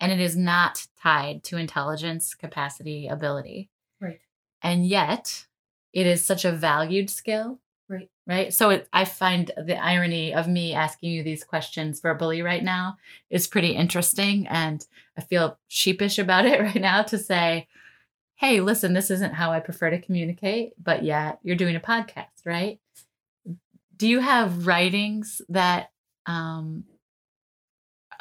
and 0.00 0.12
it 0.12 0.20
is 0.20 0.36
not 0.36 0.86
tied 1.02 1.42
to 1.44 1.56
intelligence, 1.56 2.34
capacity, 2.34 3.08
ability. 3.08 3.70
right 4.00 4.20
and 4.62 4.86
yet 4.86 5.46
it 5.92 6.06
is 6.06 6.24
such 6.24 6.44
a 6.44 6.52
valued 6.52 7.10
skill 7.10 7.58
Right. 7.88 8.08
right 8.26 8.54
so 8.54 8.70
it, 8.70 8.88
i 8.92 9.04
find 9.04 9.50
the 9.56 9.76
irony 9.76 10.32
of 10.32 10.46
me 10.48 10.72
asking 10.72 11.10
you 11.12 11.22
these 11.22 11.44
questions 11.44 12.00
verbally 12.00 12.40
right 12.40 12.62
now 12.62 12.96
is 13.28 13.46
pretty 13.48 13.70
interesting 13.72 14.46
and 14.48 14.86
i 15.18 15.20
feel 15.20 15.58
sheepish 15.68 16.18
about 16.18 16.46
it 16.46 16.60
right 16.68 16.80
now 16.80 17.02
to 17.02 17.18
say 17.18 17.66
hey 18.42 18.60
listen 18.60 18.92
this 18.92 19.10
isn't 19.10 19.32
how 19.32 19.52
i 19.52 19.60
prefer 19.60 19.88
to 19.88 20.00
communicate 20.00 20.72
but 20.82 21.02
yet 21.02 21.38
you're 21.42 21.56
doing 21.56 21.76
a 21.76 21.80
podcast 21.80 22.26
right 22.44 22.78
do 23.96 24.08
you 24.08 24.18
have 24.18 24.66
writings 24.66 25.40
that 25.48 25.90
um, 26.26 26.84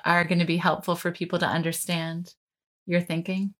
are 0.05 0.23
going 0.23 0.39
to 0.39 0.45
be 0.45 0.57
helpful 0.57 0.95
for 0.95 1.11
people 1.11 1.39
to 1.39 1.45
understand 1.45 2.33
your 2.85 3.01
thinking 3.01 3.53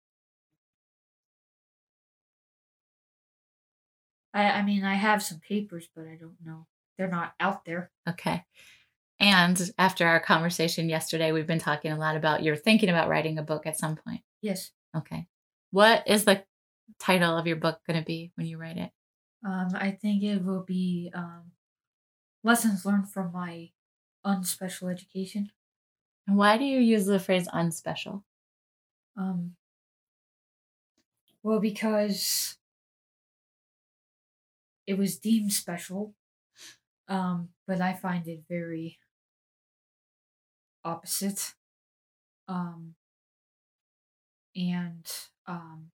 I, 4.34 4.44
I 4.44 4.64
mean, 4.64 4.84
I 4.84 4.96
have 4.96 5.22
some 5.22 5.40
papers, 5.40 5.90
but 5.96 6.06
I 6.06 6.16
don't 6.16 6.38
know. 6.44 6.68
They're 6.98 7.10
not 7.10 7.34
out 7.40 7.66
there. 7.66 7.92
Okay. 8.08 8.44
And 9.20 9.60
after 9.78 10.08
our 10.08 10.20
conversation 10.20 10.90
yesterday, 10.90 11.32
we've 11.32 11.48
been 11.48 11.60
talking 11.60 11.92
a 11.92 11.98
lot 11.98 12.16
about 12.16 12.44
you're 12.44 12.56
thinking 12.56 12.90
about 12.90 13.10
writing 13.10 13.38
a 13.38 13.44
book 13.44 13.68
at 13.68 13.78
some 13.78 13.96
point. 13.96 14.22
Yes. 14.42 14.72
Okay. 14.96 15.28
What 15.72 16.08
is 16.08 16.26
the 16.26 16.44
title 17.02 17.38
of 17.38 17.48
your 17.48 17.56
book 17.56 17.82
going 17.88 18.00
to 18.00 18.06
be 18.06 18.32
when 18.36 18.48
you 18.48 18.58
write 18.58 18.78
it? 18.78 18.92
Um, 19.46 19.70
I 19.74 19.92
think 19.92 20.24
it 20.24 20.44
will 20.44 20.64
be 20.64 21.12
um, 21.14 21.52
lessons 22.44 22.86
learned 22.86 23.12
from 23.12 23.32
my 23.32 23.72
unspecial 24.24 24.88
education. 24.90 25.52
And 26.28 26.38
why 26.38 26.58
do 26.58 26.64
you 26.64 26.80
use 26.80 27.08
the 27.08 27.20
phrase 27.20 27.48
unspecial? 27.52 28.24
Um, 29.18 29.56
well, 31.44 31.60
because 31.60 32.58
it 34.86 34.98
was 34.98 35.18
deemed 35.18 35.54
special, 35.54 36.14
um, 37.08 37.50
but 37.68 37.82
I 37.82 37.94
find 37.94 38.28
it 38.28 38.44
very 38.48 39.00
opposite. 40.84 41.54
Um, 42.48 42.96
and 44.56 45.06
um, 45.48 45.92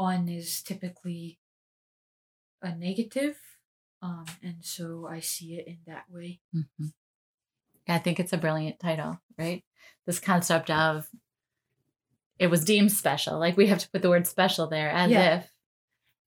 on 0.00 0.28
is 0.28 0.62
typically 0.62 1.38
a 2.62 2.74
negative, 2.74 3.36
um, 4.02 4.24
and 4.42 4.56
so 4.64 5.06
I 5.08 5.20
see 5.20 5.54
it 5.54 5.66
in 5.66 5.78
that 5.86 6.04
way. 6.10 6.40
hmm 6.52 6.86
I 7.88 7.98
think 7.98 8.20
it's 8.20 8.32
a 8.32 8.38
brilliant 8.38 8.78
title, 8.78 9.20
right? 9.36 9.64
This 10.06 10.20
concept 10.20 10.70
of 10.70 11.08
it 12.38 12.46
was 12.48 12.64
deemed 12.64 12.92
special. 12.92 13.38
Like 13.38 13.56
we 13.56 13.66
have 13.66 13.78
to 13.80 13.90
put 13.90 14.00
the 14.02 14.08
word 14.08 14.26
special 14.26 14.68
there 14.68 14.90
as 14.90 15.10
Yeah. 15.10 15.36
if, 15.38 15.52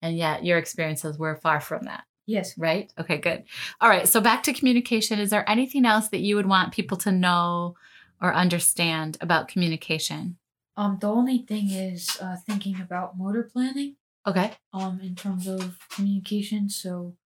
and 0.00 0.16
yet 0.16 0.44
your 0.44 0.56
experiences 0.56 1.18
were 1.18 1.36
far 1.36 1.60
from 1.60 1.84
that. 1.84 2.04
Yes. 2.26 2.56
right? 2.58 2.92
Okay, 2.98 3.16
good. 3.16 3.44
All 3.80 3.88
right, 3.88 4.06
so 4.06 4.20
back 4.20 4.42
to 4.44 4.52
communication. 4.52 5.18
Is 5.18 5.30
there 5.30 5.48
anything 5.48 5.86
else 5.86 6.08
that 6.08 6.20
you 6.20 6.36
would 6.36 6.46
want 6.46 6.74
people 6.74 6.98
to 6.98 7.10
know 7.10 7.74
or 8.20 8.34
understand 8.34 9.16
about 9.22 9.48
communication? 9.48 10.36
Um, 10.78 10.98
the 11.00 11.08
only 11.10 11.38
thing 11.40 11.70
is 11.70 12.18
uh, 12.22 12.36
thinking 12.46 12.80
about 12.80 13.18
motor 13.18 13.42
planning. 13.42 13.96
Okay. 14.26 14.52
um 14.74 15.00
in 15.00 15.14
terms 15.16 15.46
of 15.46 15.78
communication 15.88 16.68
so 16.68 17.16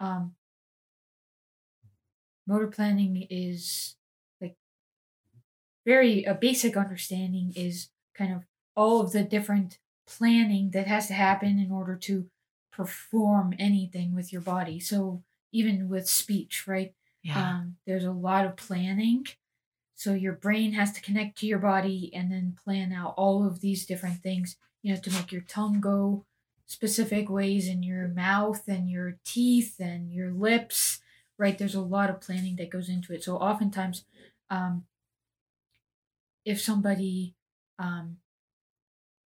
um 0.00 0.34
motor 2.46 2.66
planning 2.66 3.26
is 3.30 3.96
like 4.40 4.56
very 5.86 6.24
a 6.24 6.34
basic 6.34 6.76
understanding 6.76 7.52
is 7.56 7.90
kind 8.14 8.32
of 8.32 8.44
all 8.76 9.00
of 9.00 9.12
the 9.12 9.22
different 9.24 9.78
planning 10.06 10.70
that 10.72 10.86
has 10.86 11.06
to 11.06 11.14
happen 11.14 11.58
in 11.58 11.70
order 11.70 11.96
to 11.96 12.28
perform 12.72 13.54
anything 13.58 14.14
with 14.14 14.32
your 14.32 14.42
body 14.42 14.78
so 14.80 15.22
even 15.52 15.88
with 15.88 16.08
speech 16.08 16.66
right 16.66 16.94
Yeah. 17.22 17.38
um, 17.60 17.76
there's 17.86 18.04
a 18.04 18.12
lot 18.12 18.46
of 18.46 18.56
planning. 18.56 19.26
So 20.00 20.14
your 20.14 20.32
brain 20.32 20.72
has 20.72 20.92
to 20.92 21.02
connect 21.02 21.36
to 21.38 21.46
your 21.46 21.58
body 21.58 22.10
and 22.14 22.32
then 22.32 22.56
plan 22.64 22.90
out 22.90 23.12
all 23.18 23.46
of 23.46 23.60
these 23.60 23.84
different 23.84 24.22
things, 24.22 24.56
you 24.80 24.94
know, 24.94 24.98
to 24.98 25.10
make 25.10 25.30
your 25.30 25.42
tongue 25.42 25.78
go 25.78 26.24
specific 26.64 27.28
ways 27.28 27.68
in 27.68 27.82
your 27.82 28.08
mouth 28.08 28.66
and 28.66 28.88
your 28.88 29.18
teeth 29.26 29.74
and 29.78 30.10
your 30.10 30.30
lips, 30.32 31.00
right? 31.36 31.58
There's 31.58 31.74
a 31.74 31.82
lot 31.82 32.08
of 32.08 32.22
planning 32.22 32.56
that 32.56 32.70
goes 32.70 32.88
into 32.88 33.12
it. 33.12 33.22
So 33.22 33.36
oftentimes, 33.36 34.06
um, 34.48 34.84
if 36.46 36.62
somebody 36.62 37.34
um, 37.78 38.16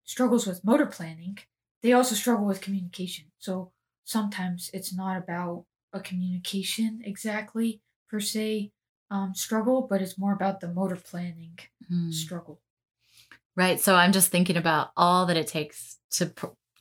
struggles 0.03 0.47
with 0.47 0.65
motor 0.65 0.87
planning, 0.87 1.37
they 1.83 1.93
also 1.93 2.15
struggle 2.15 2.47
with 2.47 2.61
communication. 2.61 3.25
So 3.37 3.71
sometimes 4.03 4.71
it's 4.73 4.91
not 4.91 5.15
about 5.15 5.65
a 5.93 5.99
communication 5.99 7.03
exactly 7.05 7.81
per 8.09 8.19
se 8.19 8.71
um, 9.11 9.33
struggle, 9.35 9.87
but 9.89 10.01
it's 10.01 10.17
more 10.17 10.33
about 10.33 10.59
the 10.61 10.67
motor 10.67 10.95
planning 10.95 11.57
Hmm. 11.87 12.09
struggle. 12.11 12.59
Right. 13.55 13.79
So 13.79 13.95
I'm 13.95 14.11
just 14.11 14.29
thinking 14.31 14.57
about 14.57 14.91
all 14.97 15.27
that 15.27 15.37
it 15.37 15.47
takes 15.47 15.97
to 16.11 16.33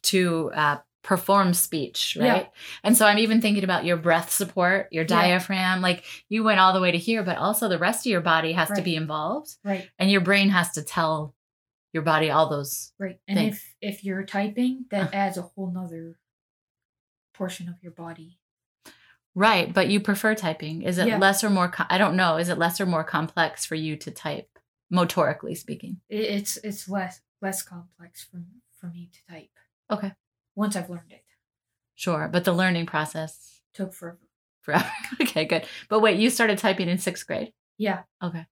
to 0.05 0.51
uh, 0.55 0.79
perform 1.03 1.53
speech, 1.55 2.17
Yeah. 2.17 2.33
right? 2.33 2.51
And 2.83 2.97
so 2.97 3.07
I'm 3.07 3.19
even 3.19 3.41
thinking 3.41 3.63
about 3.65 3.85
your 3.85 3.97
breath 3.99 4.31
support, 4.33 4.89
your 4.91 5.05
Yeah. 5.05 5.09
diaphragm. 5.21 5.83
Like 5.83 6.05
you 6.29 6.43
went 6.43 6.61
all 6.61 6.73
the 6.73 6.81
way 6.81 6.91
to 6.93 6.99
here, 6.99 7.23
but 7.23 7.37
also 7.39 7.69
the 7.69 7.79
rest 7.79 8.07
of 8.07 8.11
your 8.11 8.21
body 8.23 8.53
has 8.53 8.71
to 8.71 8.83
be 8.83 8.97
involved, 8.97 9.57
Right, 9.63 9.89
and 9.99 10.11
your 10.11 10.21
brain 10.23 10.49
has 10.51 10.73
to 10.73 10.83
tell 10.83 11.35
your 11.93 12.03
body 12.03 12.31
all 12.31 12.49
those. 12.49 12.93
right. 12.99 13.21
And 13.29 13.39
Thanks. 13.39 13.59
if 13.81 13.97
if 13.97 14.05
you're 14.05 14.25
typing, 14.25 14.87
that 14.91 15.13
Uh. 15.13 15.17
adds 15.17 15.37
a 15.37 15.43
whole 15.43 15.71
nother 15.71 16.19
portion 17.35 17.69
of 17.69 17.77
your 17.83 17.93
body. 17.93 18.39
Right. 19.35 19.73
But 19.73 19.89
you 19.89 20.01
prefer 20.01 20.35
typing. 20.35 20.83
Is 20.83 20.99
it 20.99 21.09
Yeah. 21.09 21.19
less 21.19 21.43
or 21.43 21.51
more? 21.51 21.69
Co- 21.69 21.87
I 21.89 21.99
don't 21.99 22.17
know. 22.17 22.37
Is 22.37 22.49
it 22.49 22.59
less 22.59 22.81
or 22.81 22.87
more 22.87 23.05
complex 23.05 23.65
for 23.67 23.75
you 23.75 23.97
to 23.97 24.11
type, 24.11 24.59
motorically 24.93 25.57
speaking? 25.57 26.01
It's 26.09 26.57
it's 26.59 26.89
less 26.89 27.21
less 27.43 27.63
complex 27.63 28.23
for 28.25 28.43
for 28.79 28.87
me 28.87 29.11
to 29.13 29.33
type. 29.33 29.51
Okay. 29.91 30.13
Once 30.55 30.77
I've 30.77 30.89
learned 30.91 31.11
it, 31.13 31.25
Sure. 31.97 32.29
But 32.29 32.45
the 32.45 32.53
learning 32.53 32.87
process 32.87 33.61
took 33.73 33.93
forever. 33.93 34.19
forever. 34.61 34.91
okay, 35.23 35.45
good. 35.45 35.67
But 35.89 36.01
wait, 36.01 36.19
you 36.19 36.31
started 36.31 36.59
typing 36.59 36.89
in 36.89 36.99
sixth 36.99 37.27
grade. 37.27 37.53
Yeah. 37.79 38.03
Okay. 38.23 38.47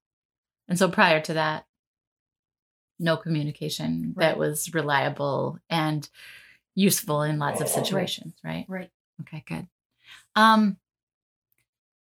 And 0.69 0.79
so 0.79 0.89
prior 0.89 1.21
to 1.23 1.35
that, 1.35 1.67
no 2.99 3.17
communication 3.17 4.15
Right. 4.17 4.27
that 4.29 4.39
was 4.39 4.73
reliable 4.75 5.59
and 5.71 6.09
useful 6.75 7.23
in 7.23 7.39
lots 7.39 7.61
of 7.61 7.69
situations, 7.69 8.35
right? 8.45 8.65
Right. 8.69 8.91
Okay, 9.23 9.43
good. 9.47 9.67
Um 10.37 10.77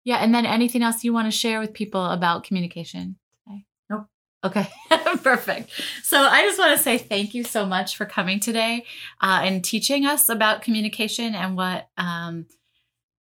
yeah, 0.05 0.17
and 0.17 0.35
then 0.35 0.47
anything 0.47 0.83
else 0.83 1.05
you 1.05 1.13
want 1.13 1.31
to 1.31 1.37
share 1.37 1.61
with 1.61 1.75
people 1.75 2.05
about 2.05 2.45
communication 2.45 3.17
today? 3.45 3.65
Nope. 3.91 4.07
Okay, 4.43 4.67
perfect. 5.23 5.71
So 6.03 6.19
I 6.19 6.43
just 6.43 6.59
want 6.59 6.77
to 6.77 6.83
say 6.83 6.97
thank 6.97 7.35
you 7.35 7.45
so 7.45 7.67
much 7.67 7.97
for 7.97 8.07
coming 8.07 8.41
today 8.41 8.87
uh, 9.21 9.43
and 9.45 9.63
teaching 9.63 10.07
us 10.07 10.29
about 10.29 10.63
communication 10.63 11.35
and 11.35 11.57
what 11.57 11.89
um, 11.99 12.47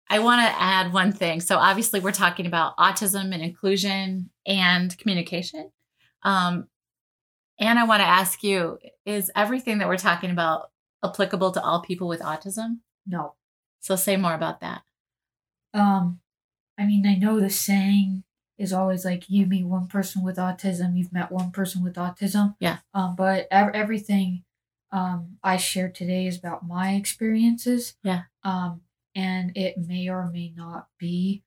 I 0.09 0.21
want 0.21 0.41
to 0.41 0.63
add 0.63 0.93
one 0.93 1.13
thing. 1.13 1.41
So 1.41 1.59
obviously 1.59 2.01
we're 2.01 2.13
talking 2.13 2.47
about 2.47 2.77
autism 2.77 3.35
and 3.35 3.43
inclusion 3.43 4.31
and 4.47 4.97
communication. 4.97 5.73
Um, 6.23 6.69
and 7.61 7.79
I 7.79 7.85
want 7.85 8.01
to 8.01 8.07
ask 8.07 8.45
you: 8.45 8.79
Is 9.05 9.33
everything 9.35 9.79
that 9.79 9.89
we're 9.89 9.97
talking 9.97 10.31
about 10.31 10.71
applicable 11.05 11.51
to 11.53 11.63
all 11.63 11.83
people 11.83 12.07
with 12.07 12.21
autism? 12.21 12.79
No. 13.05 13.35
So 13.81 13.97
say 13.97 14.17
more 14.17 14.35
about 14.35 14.61
that. 14.61 14.83
Um, 15.75 16.21
I 16.79 16.87
mean, 16.87 17.07
I 17.07 17.15
know 17.15 17.41
the 17.41 17.51
saying 17.51 18.25
is 18.57 18.73
always 18.73 19.05
like 19.05 19.29
you 19.29 19.47
meet 19.47 19.65
one 19.65 19.87
person 19.87 20.23
with 20.23 20.37
autism, 20.37 20.97
you've 20.97 21.13
met 21.13 21.31
one 21.31 21.51
person 21.51 21.83
with 21.83 21.95
autism. 21.95 22.57
Yeah. 22.61 22.79
Um, 22.93 23.15
but 23.17 23.47
ev- 23.51 23.75
everything 23.75 24.45
um 24.91 25.37
I 25.45 25.59
share 25.59 25.91
today 25.91 26.27
is 26.27 26.39
about 26.39 26.67
my 26.67 26.95
experiences. 26.95 27.95
Yeah. 28.03 28.23
Um, 28.43 28.83
and 29.15 29.57
it 29.57 29.77
may 29.79 30.09
or 30.09 30.31
may 30.31 30.53
not 30.57 30.89
be 30.99 31.43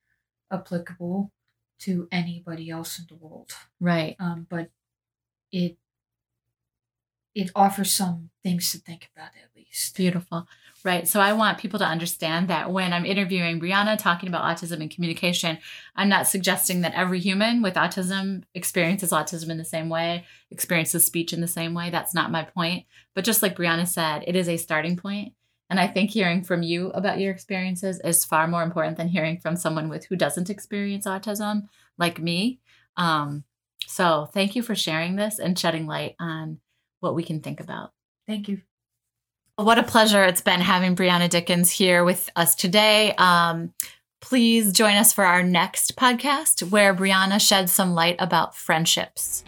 applicable 0.50 1.32
to 1.80 2.08
anybody 2.12 2.70
else 2.70 2.98
in 2.98 3.06
the 3.08 3.16
world. 3.16 3.50
Right. 3.80 4.16
Um, 4.20 4.46
but 4.48 4.70
it 5.50 5.76
it 7.34 7.50
offers 7.54 7.92
some 7.92 8.30
things 8.42 8.70
to 8.72 8.78
think 8.78 9.10
about 9.14 9.30
at 9.42 9.56
least. 9.56 9.96
Beautiful. 9.96 10.46
Right. 10.84 11.06
So 11.06 11.20
I 11.20 11.32
want 11.32 11.58
people 11.58 11.78
to 11.78 11.84
understand 11.84 12.48
that 12.48 12.72
when 12.72 12.92
I'm 12.92 13.06
interviewing 13.06 13.60
Brianna 13.60 13.96
talking 13.96 14.28
about 14.28 14.42
autism 14.42 14.80
and 14.80 14.90
communication, 14.90 15.58
I'm 15.94 16.08
not 16.08 16.26
suggesting 16.26 16.80
that 16.80 16.94
every 16.94 17.20
human 17.20 17.62
with 17.62 17.74
autism 17.74 18.42
experiences 18.52 19.10
autism 19.10 19.48
in 19.48 19.58
the 19.58 19.64
same 19.64 19.88
way, 19.88 20.24
experiences 20.50 21.04
speech 21.04 21.32
in 21.32 21.40
the 21.40 21.46
same 21.46 21.72
way. 21.72 21.90
That's 21.90 22.14
not 22.14 22.32
my 22.32 22.42
point. 22.42 22.86
But 23.14 23.24
just 23.24 23.42
like 23.42 23.56
Brianna 23.56 23.86
said, 23.86 24.24
it 24.26 24.34
is 24.34 24.48
a 24.48 24.56
starting 24.56 24.96
point. 24.96 25.34
And 25.70 25.78
I 25.78 25.86
think 25.86 26.10
hearing 26.10 26.42
from 26.42 26.64
you 26.64 26.88
about 26.88 27.20
your 27.20 27.32
experiences 27.32 28.00
is 28.04 28.24
far 28.24 28.48
more 28.48 28.64
important 28.64 28.96
than 28.96 29.08
hearing 29.08 29.38
from 29.38 29.54
someone 29.54 29.88
with 29.88 30.06
who 30.06 30.16
doesn't 30.16 30.50
experience 30.50 31.06
autism, 31.06 31.68
like 31.96 32.20
me. 32.20 32.58
Um, 32.96 33.44
so 33.86 34.28
thank 34.34 34.56
you 34.56 34.62
for 34.62 34.74
sharing 34.74 35.14
this 35.14 35.38
and 35.38 35.58
shedding 35.58 35.86
light 35.86 36.16
on 36.18 36.58
what 36.98 37.14
we 37.14 37.22
can 37.22 37.40
think 37.40 37.60
about. 37.60 37.92
Thank 38.26 38.48
you. 38.48 38.62
What 39.62 39.78
a 39.78 39.84
pleasure 39.84 40.24
it's 40.24 40.40
been 40.40 40.60
having 40.60 40.96
Brianna 40.96 41.30
Dickens 41.30 41.70
here 41.70 42.02
with 42.02 42.28
us 42.34 42.56
today. 42.56 43.14
Um, 43.14 43.72
please 44.20 44.72
join 44.72 44.96
us 44.96 45.12
for 45.12 45.24
our 45.24 45.44
next 45.44 45.94
podcast 45.94 46.68
where 46.68 46.92
Brianna 46.92 47.40
sheds 47.40 47.70
some 47.70 47.94
light 47.94 48.16
about 48.18 48.56
friendships. 48.56 49.44